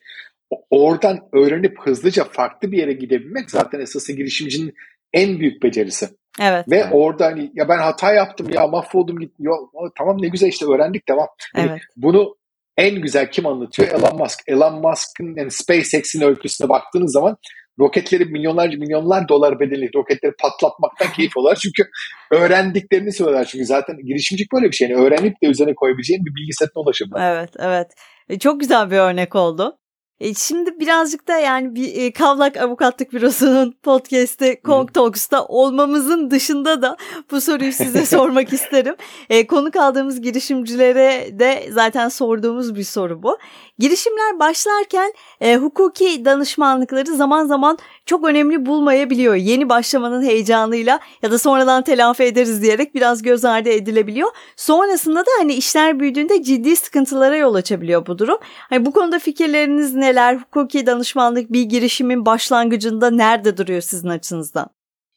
Oradan 0.70 1.18
öğrenip 1.32 1.78
hızlıca 1.80 2.24
farklı 2.24 2.72
bir 2.72 2.78
yere 2.78 2.92
gidebilmek 2.92 3.50
zaten 3.50 3.80
esası 3.80 4.12
girişimcinin 4.12 4.74
en 5.12 5.40
büyük 5.40 5.62
becerisi. 5.62 6.08
Evet. 6.40 6.64
Ve 6.70 6.86
orada 6.90 7.26
hani 7.26 7.50
ya 7.54 7.68
ben 7.68 7.78
hata 7.78 8.12
yaptım 8.12 8.50
ya 8.50 8.66
mahvoldum 8.66 9.18
git. 9.18 9.32
Ya, 9.38 9.52
tamam 9.98 10.16
ne 10.22 10.28
güzel 10.28 10.48
işte 10.48 10.66
öğrendik 10.66 11.08
devam. 11.08 11.28
Evet. 11.56 11.80
Bunu 11.96 12.36
en 12.76 13.02
güzel 13.02 13.30
kim 13.30 13.46
anlatıyor? 13.46 13.88
Elon 13.88 14.18
Musk. 14.18 14.40
Elon 14.46 14.80
Musk'ın 14.80 15.36
yani 15.36 15.50
SpaceX'in 15.50 16.20
öyküsüne 16.20 16.68
baktığınız 16.68 17.12
zaman 17.12 17.36
roketleri 17.80 18.24
milyonlarca 18.24 18.78
milyonlar 18.78 19.28
dolar 19.28 19.60
bedeli 19.60 19.90
roketleri 19.94 20.32
patlatmaktan 20.42 21.12
keyif 21.16 21.36
alıyorlar. 21.36 21.60
Çünkü 21.62 21.90
öğrendiklerini 22.30 23.12
söylüyorlar. 23.12 23.44
Çünkü 23.44 23.64
zaten 23.64 23.96
girişimcilik 24.06 24.52
böyle 24.52 24.66
bir 24.66 24.76
şey. 24.76 24.88
Yani 24.88 25.02
öğrenip 25.02 25.42
de 25.42 25.46
üzerine 25.46 25.74
koyabileceğin 25.74 26.24
bir 26.24 26.34
bilgi 26.34 26.52
setine 26.52 26.82
ulaşabilir. 26.82 27.16
Evet, 27.20 27.50
evet. 27.58 27.86
E, 28.28 28.38
çok 28.38 28.60
güzel 28.60 28.90
bir 28.90 28.96
örnek 28.96 29.34
oldu. 29.34 29.79
E 30.20 30.34
şimdi 30.34 30.80
birazcık 30.80 31.28
da 31.28 31.38
yani 31.38 31.74
bir 31.74 31.94
e, 31.94 32.12
Kavlak 32.12 32.56
Avukatlık 32.56 33.12
Bürosu'nun 33.12 33.74
podcast'i 33.82 34.60
Kong 34.64 34.94
Talks'ta 34.94 35.44
olmamızın 35.44 36.30
dışında 36.30 36.82
da 36.82 36.96
bu 37.30 37.40
soruyu 37.40 37.72
size 37.72 38.06
sormak 38.16 38.52
isterim. 38.52 38.94
E, 39.30 39.46
konuk 39.46 39.76
aldığımız 39.76 40.20
girişimcilere 40.20 41.38
de 41.38 41.68
zaten 41.70 42.08
sorduğumuz 42.08 42.74
bir 42.74 42.84
soru 42.84 43.22
bu. 43.22 43.38
Girişimler 43.78 44.38
başlarken 44.38 45.12
e, 45.40 45.56
hukuki 45.56 46.24
danışmanlıkları 46.24 47.16
zaman 47.16 47.46
zaman 47.46 47.78
çok 48.06 48.24
önemli 48.24 48.66
bulmayabiliyor. 48.66 49.34
Yeni 49.34 49.68
başlamanın 49.68 50.22
heyecanıyla 50.22 51.00
ya 51.22 51.30
da 51.30 51.38
sonradan 51.38 51.82
telafi 51.82 52.22
ederiz 52.22 52.62
diyerek 52.62 52.94
biraz 52.94 53.22
göz 53.22 53.44
ardı 53.44 53.68
edilebiliyor. 53.68 54.30
Sonrasında 54.56 55.20
da 55.20 55.30
hani 55.38 55.54
işler 55.54 56.00
büyüdüğünde 56.00 56.42
ciddi 56.42 56.76
sıkıntılara 56.76 57.36
yol 57.36 57.54
açabiliyor 57.54 58.06
bu 58.06 58.18
durum. 58.18 58.38
Hani 58.42 58.86
bu 58.86 58.92
konuda 58.92 59.18
fikirleriniz 59.18 59.94
neler? 60.10 60.36
Hukuki 60.36 60.86
danışmanlık 60.86 61.52
bir 61.52 61.62
girişimin 61.62 62.26
başlangıcında 62.26 63.10
nerede 63.10 63.56
duruyor 63.56 63.80
sizin 63.80 64.08
açınızdan? 64.08 64.66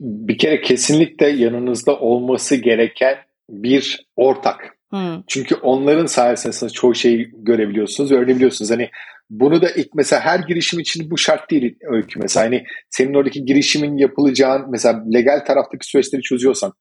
Bir 0.01 0.37
kere 0.37 0.61
kesinlikle 0.61 1.29
yanınızda 1.29 1.99
olması 1.99 2.55
gereken 2.55 3.17
bir 3.49 4.07
ortak. 4.15 4.77
Hmm. 4.89 5.23
Çünkü 5.27 5.55
onların 5.55 6.05
sayesinde 6.05 6.69
çoğu 6.69 6.95
şeyi 6.95 7.31
görebiliyorsunuz, 7.33 8.11
öğrenebiliyorsunuz. 8.11 8.71
Hani 8.71 8.89
bunu 9.29 9.61
da 9.61 9.69
ilk 9.69 9.95
mesela 9.95 10.21
her 10.21 10.39
girişim 10.39 10.79
için 10.79 11.11
bu 11.11 11.17
şart 11.17 11.51
değil 11.51 11.75
öykü. 11.91 12.19
Mesela 12.19 12.45
hani 12.45 12.63
senin 12.89 13.13
oradaki 13.13 13.45
girişimin 13.45 13.97
yapılacağın 13.97 14.71
mesela 14.71 15.03
legal 15.13 15.39
taraftaki 15.39 15.87
süreçleri 15.87 16.21
çözüyorsan, 16.21 16.73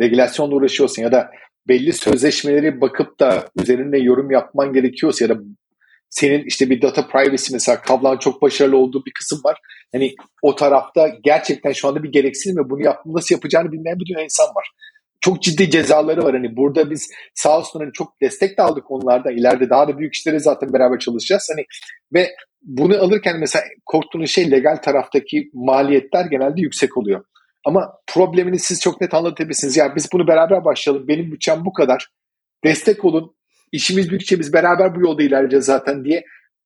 regülasyonla 0.00 0.54
uğraşıyorsan 0.54 1.02
ya 1.02 1.12
da 1.12 1.30
belli 1.68 1.92
sözleşmeleri 1.92 2.80
bakıp 2.80 3.20
da 3.20 3.48
üzerinde 3.62 3.98
yorum 3.98 4.30
yapman 4.30 4.72
gerekiyorsa 4.72 5.24
ya 5.24 5.28
da 5.28 5.38
senin 6.10 6.44
işte 6.44 6.70
bir 6.70 6.82
data 6.82 7.06
privacy 7.06 7.52
mesela 7.52 7.80
Kavlan 7.80 8.18
çok 8.18 8.42
başarılı 8.42 8.76
olduğu 8.76 9.04
bir 9.04 9.12
kısım 9.12 9.40
var. 9.44 9.58
Hani 9.92 10.14
o 10.42 10.54
tarafta 10.54 11.08
gerçekten 11.24 11.72
şu 11.72 11.88
anda 11.88 12.02
bir 12.02 12.12
gereksinim 12.12 12.64
ve 12.64 12.70
bunu 12.70 12.84
yap, 12.84 13.02
nasıl 13.06 13.34
yapacağını 13.34 13.72
bilmeyen 13.72 13.98
bir 13.98 14.06
dünya 14.06 14.24
insan 14.24 14.46
var 14.46 14.70
çok 15.20 15.42
ciddi 15.42 15.70
cezaları 15.70 16.24
var. 16.24 16.34
Hani 16.34 16.56
burada 16.56 16.90
biz 16.90 17.10
sağ 17.34 17.58
olsun 17.58 17.80
hani 17.80 17.92
çok 17.92 18.20
destek 18.22 18.58
de 18.58 18.62
aldık 18.62 18.90
onlarda. 18.90 19.30
İleride 19.30 19.70
daha 19.70 19.88
da 19.88 19.98
büyük 19.98 20.14
işleri 20.14 20.40
zaten 20.40 20.72
beraber 20.72 20.98
çalışacağız. 20.98 21.48
Hani 21.52 21.64
ve 22.14 22.30
bunu 22.62 22.96
alırken 22.96 23.38
mesela 23.40 23.64
korktuğunuz 23.86 24.30
şey 24.30 24.50
legal 24.50 24.76
taraftaki 24.76 25.50
maliyetler 25.54 26.24
genelde 26.24 26.60
yüksek 26.60 26.96
oluyor. 26.96 27.24
Ama 27.66 27.92
problemini 28.06 28.58
siz 28.58 28.80
çok 28.80 29.00
net 29.00 29.14
anlatabilirsiniz. 29.14 29.76
Ya 29.76 29.96
biz 29.96 30.08
bunu 30.12 30.26
beraber 30.26 30.64
başlayalım. 30.64 31.08
Benim 31.08 31.32
bütçem 31.32 31.64
bu 31.64 31.72
kadar. 31.72 32.08
Destek 32.64 33.04
olun. 33.04 33.34
İşimiz 33.72 34.10
büyükçe 34.10 34.38
biz 34.38 34.52
beraber 34.52 34.94
bu 34.94 35.00
yolda 35.00 35.22
ilerleyeceğiz 35.22 35.64
zaten 35.64 36.04
diye 36.04 36.24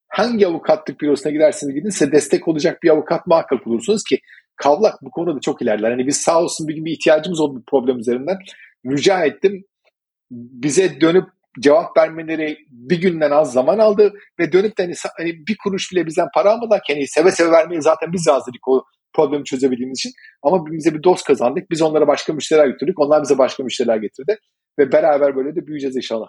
hangi 0.08 0.46
avukatlık 0.46 1.00
bürosuna 1.00 1.32
giderseniz 1.32 1.74
gidin 1.74 1.88
size 1.88 2.12
destek 2.12 2.48
olacak 2.48 2.82
bir 2.82 2.90
avukat 2.90 3.26
muhakkak 3.26 3.66
bulursunuz 3.66 4.04
ki 4.04 4.20
Kavlak 4.56 5.02
bu 5.02 5.10
konuda 5.10 5.40
çok 5.40 5.62
ilerler. 5.62 5.90
Hani 5.90 6.06
biz 6.06 6.16
sağ 6.16 6.42
olsun 6.42 6.68
bir 6.68 6.74
gün 6.74 6.84
bir 6.84 6.92
ihtiyacımız 6.92 7.40
oldu 7.40 7.58
bu 7.58 7.64
problem 7.70 7.98
üzerinden. 7.98 8.38
Rica 8.86 9.24
ettim. 9.24 9.64
Bize 10.30 11.00
dönüp 11.00 11.24
cevap 11.60 11.96
vermeleri 11.96 12.58
bir 12.70 13.00
günden 13.00 13.30
az 13.30 13.52
zaman 13.52 13.78
aldı 13.78 14.12
ve 14.40 14.52
dönüp 14.52 14.78
de 14.78 14.82
hani, 14.82 14.94
hani 15.16 15.32
bir 15.48 15.56
kuruş 15.64 15.92
bile 15.92 16.06
bizden 16.06 16.28
para 16.34 16.50
almadılar 16.50 16.82
ki 16.86 16.94
hani 16.94 17.08
seve 17.08 17.30
seve 17.30 17.50
vermeyi 17.50 17.82
zaten 17.82 18.12
biz 18.12 18.28
hazırlık 18.28 18.68
o 18.68 18.84
problemi 19.12 19.44
çözebildiğimiz 19.44 19.98
için. 19.98 20.12
Ama 20.42 20.66
bize 20.66 20.94
bir 20.94 21.02
dost 21.02 21.24
kazandık. 21.24 21.70
Biz 21.70 21.82
onlara 21.82 22.06
başka 22.06 22.32
müşteriler 22.32 22.66
götürdük. 22.66 22.98
Onlar 22.98 23.22
bize 23.22 23.38
başka 23.38 23.62
müşteriler 23.62 23.96
getirdi. 23.96 24.38
Ve 24.78 24.92
beraber 24.92 25.36
böyle 25.36 25.56
de 25.56 25.66
büyüyeceğiz 25.66 25.96
inşallah. 25.96 26.28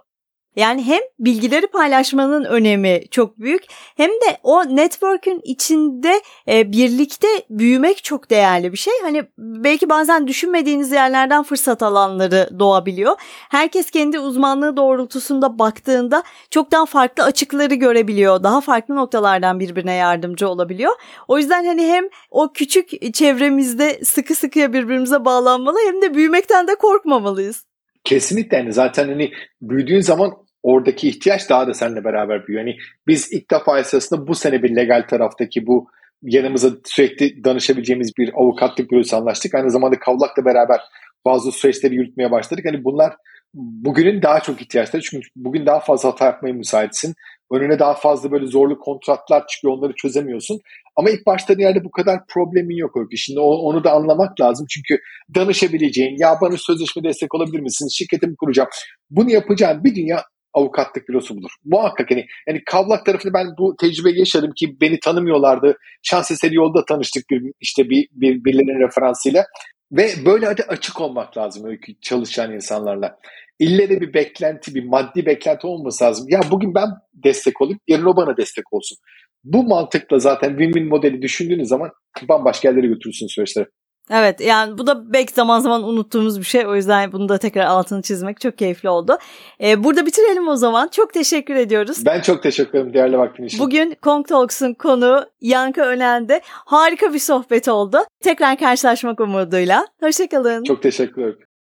Yani 0.55 0.83
hem 0.83 0.99
bilgileri 1.19 1.67
paylaşmanın 1.67 2.43
önemi 2.43 3.01
çok 3.11 3.39
büyük 3.39 3.63
hem 3.97 4.09
de 4.09 4.37
o 4.43 4.75
network'ün 4.75 5.41
içinde 5.43 6.21
e, 6.47 6.71
birlikte 6.71 7.27
büyümek 7.49 8.03
çok 8.03 8.29
değerli 8.29 8.71
bir 8.71 8.77
şey. 8.77 8.93
Hani 9.01 9.23
belki 9.37 9.89
bazen 9.89 10.27
düşünmediğiniz 10.27 10.91
yerlerden 10.91 11.43
fırsat 11.43 11.83
alanları 11.83 12.49
doğabiliyor. 12.59 13.15
Herkes 13.49 13.91
kendi 13.91 14.19
uzmanlığı 14.19 14.77
doğrultusunda 14.77 15.59
baktığında 15.59 16.23
çok 16.49 16.71
daha 16.71 16.85
farklı 16.85 17.23
açıkları 17.23 17.75
görebiliyor. 17.75 18.43
Daha 18.43 18.61
farklı 18.61 18.95
noktalardan 18.95 19.59
birbirine 19.59 19.93
yardımcı 19.93 20.49
olabiliyor. 20.49 20.93
O 21.27 21.37
yüzden 21.37 21.65
hani 21.65 21.87
hem 21.87 22.05
o 22.31 22.53
küçük 22.53 23.13
çevremizde 23.13 23.99
sıkı 24.03 24.35
sıkıya 24.35 24.73
birbirimize 24.73 25.25
bağlanmalı 25.25 25.77
hem 25.85 26.01
de 26.01 26.13
büyümekten 26.13 26.67
de 26.67 26.75
korkmamalıyız. 26.75 27.72
Kesinlikle 28.03 28.57
yani 28.57 28.73
zaten 28.73 29.07
hani 29.07 29.31
büyüdüğün 29.61 29.99
zaman 29.99 30.31
oradaki 30.63 31.09
ihtiyaç 31.09 31.49
daha 31.49 31.67
da 31.67 31.73
seninle 31.73 32.03
beraber 32.03 32.47
büyüyor. 32.47 32.65
Yani 32.65 32.77
biz 33.07 33.31
ilk 33.31 33.51
defa 33.51 33.79
esasında 33.79 34.27
bu 34.27 34.35
sene 34.35 34.63
bir 34.63 34.75
legal 34.75 35.07
taraftaki 35.09 35.67
bu 35.67 35.87
yanımıza 36.21 36.69
sürekli 36.85 37.43
danışabileceğimiz 37.43 38.11
bir 38.17 38.31
avukatlık 38.35 38.91
bürosu 38.91 39.17
anlaştık. 39.17 39.55
Aynı 39.55 39.71
zamanda 39.71 39.99
Kavlak'la 39.99 40.45
beraber 40.45 40.79
bazı 41.25 41.51
süreçleri 41.51 41.95
yürütmeye 41.95 42.31
başladık. 42.31 42.65
Hani 42.67 42.83
bunlar 42.83 43.13
bugünün 43.53 44.21
daha 44.21 44.39
çok 44.39 44.61
ihtiyaçları. 44.61 45.03
Çünkü 45.03 45.27
bugün 45.35 45.65
daha 45.65 45.79
fazla 45.79 46.09
hata 46.09 46.25
yapmaya 46.25 46.53
müsaitsin. 46.53 47.13
Önüne 47.51 47.79
daha 47.79 47.93
fazla 47.93 48.31
böyle 48.31 48.47
zorlu 48.47 48.79
kontratlar 48.79 49.47
çıkıyor. 49.47 49.73
Onları 49.73 49.93
çözemiyorsun. 49.93 50.59
Ama 50.95 51.09
ilk 51.09 51.25
başta 51.25 51.53
yerde 51.57 51.83
bu 51.83 51.91
kadar 51.91 52.19
problemin 52.27 52.75
yok 52.75 52.97
Öykü. 52.97 53.17
Şimdi 53.17 53.39
onu 53.39 53.83
da 53.83 53.91
anlamak 53.91 54.41
lazım. 54.41 54.65
Çünkü 54.69 55.01
danışabileceğin, 55.35 56.15
ya 56.19 56.37
bana 56.41 56.57
sözleşme 56.57 57.03
destek 57.03 57.35
olabilir 57.35 57.59
misin? 57.59 57.87
Şirketimi 57.87 58.35
kuracağım. 58.35 58.69
Bunu 59.09 59.31
yapacağın 59.31 59.83
bir 59.83 59.95
dünya 59.95 60.23
avukatlık 60.53 61.09
bürosu 61.09 61.37
budur. 61.37 61.51
Muhakkak 61.65 62.11
hani 62.11 62.25
yani 62.47 62.61
Kavlak 62.65 63.05
tarafını 63.05 63.33
ben 63.33 63.47
bu 63.59 63.75
tecrübeyi 63.81 64.19
yaşadım 64.19 64.51
ki 64.55 64.81
beni 64.81 64.99
tanımıyorlardı. 64.99 65.77
Şans 66.03 66.31
eseri 66.31 66.55
yolda 66.55 66.85
tanıştık 66.85 67.29
bir, 67.29 67.51
işte 67.61 67.89
bir, 67.89 68.07
bir 68.11 68.45
birilerinin 68.45 68.87
referansıyla. 68.87 69.45
Ve 69.93 70.25
böyle 70.25 70.45
hadi 70.45 70.63
açık 70.63 71.01
olmak 71.01 71.37
lazım 71.37 71.65
öykü 71.65 71.99
çalışan 72.01 72.53
insanlarla. 72.53 73.17
İlle 73.59 73.89
de 73.89 74.01
bir 74.01 74.13
beklenti, 74.13 74.75
bir 74.75 74.83
maddi 74.83 75.25
beklenti 75.25 75.67
olması 75.67 76.03
lazım. 76.03 76.25
Ya 76.29 76.41
bugün 76.51 76.75
ben 76.75 76.89
destek 77.13 77.61
olayım, 77.61 77.79
yarın 77.87 78.05
o 78.05 78.15
bana 78.15 78.37
destek 78.37 78.73
olsun. 78.73 78.97
Bu 79.43 79.63
mantıkla 79.63 80.19
zaten 80.19 80.49
win-win 80.49 80.87
modeli 80.87 81.21
düşündüğünüz 81.21 81.67
zaman 81.67 81.91
bambaşka 82.29 82.67
yerlere 82.67 82.87
götürürsün 82.87 83.27
süreçleri. 83.27 83.67
Evet 84.11 84.41
yani 84.41 84.77
bu 84.77 84.87
da 84.87 85.13
belki 85.13 85.33
zaman 85.33 85.59
zaman 85.59 85.83
unuttuğumuz 85.83 86.39
bir 86.39 86.45
şey. 86.45 86.67
O 86.67 86.75
yüzden 86.75 87.11
bunu 87.11 87.29
da 87.29 87.37
tekrar 87.37 87.65
altını 87.65 88.01
çizmek 88.01 88.41
çok 88.41 88.57
keyifli 88.57 88.89
oldu. 88.89 89.17
Ee, 89.63 89.83
burada 89.83 90.05
bitirelim 90.05 90.47
o 90.47 90.55
zaman. 90.55 90.87
Çok 90.87 91.13
teşekkür 91.13 91.55
ediyoruz. 91.55 92.05
Ben 92.05 92.21
çok 92.21 92.43
teşekkür 92.43 92.77
ederim 92.77 92.93
değerli 92.93 93.17
vaktin 93.17 93.43
için. 93.43 93.59
Bugün 93.59 93.97
Kong 94.01 94.27
Talks'un 94.27 94.73
konu 94.73 95.25
Yankı 95.41 95.81
Önen'de 95.81 96.41
harika 96.45 97.13
bir 97.13 97.19
sohbet 97.19 97.67
oldu. 97.67 97.97
Tekrar 98.23 98.57
karşılaşmak 98.57 99.19
umuduyla. 99.19 99.87
Hoşçakalın. 99.99 100.63
Çok 100.63 100.83
teşekkür 100.83 101.21
ederim. 101.21 101.52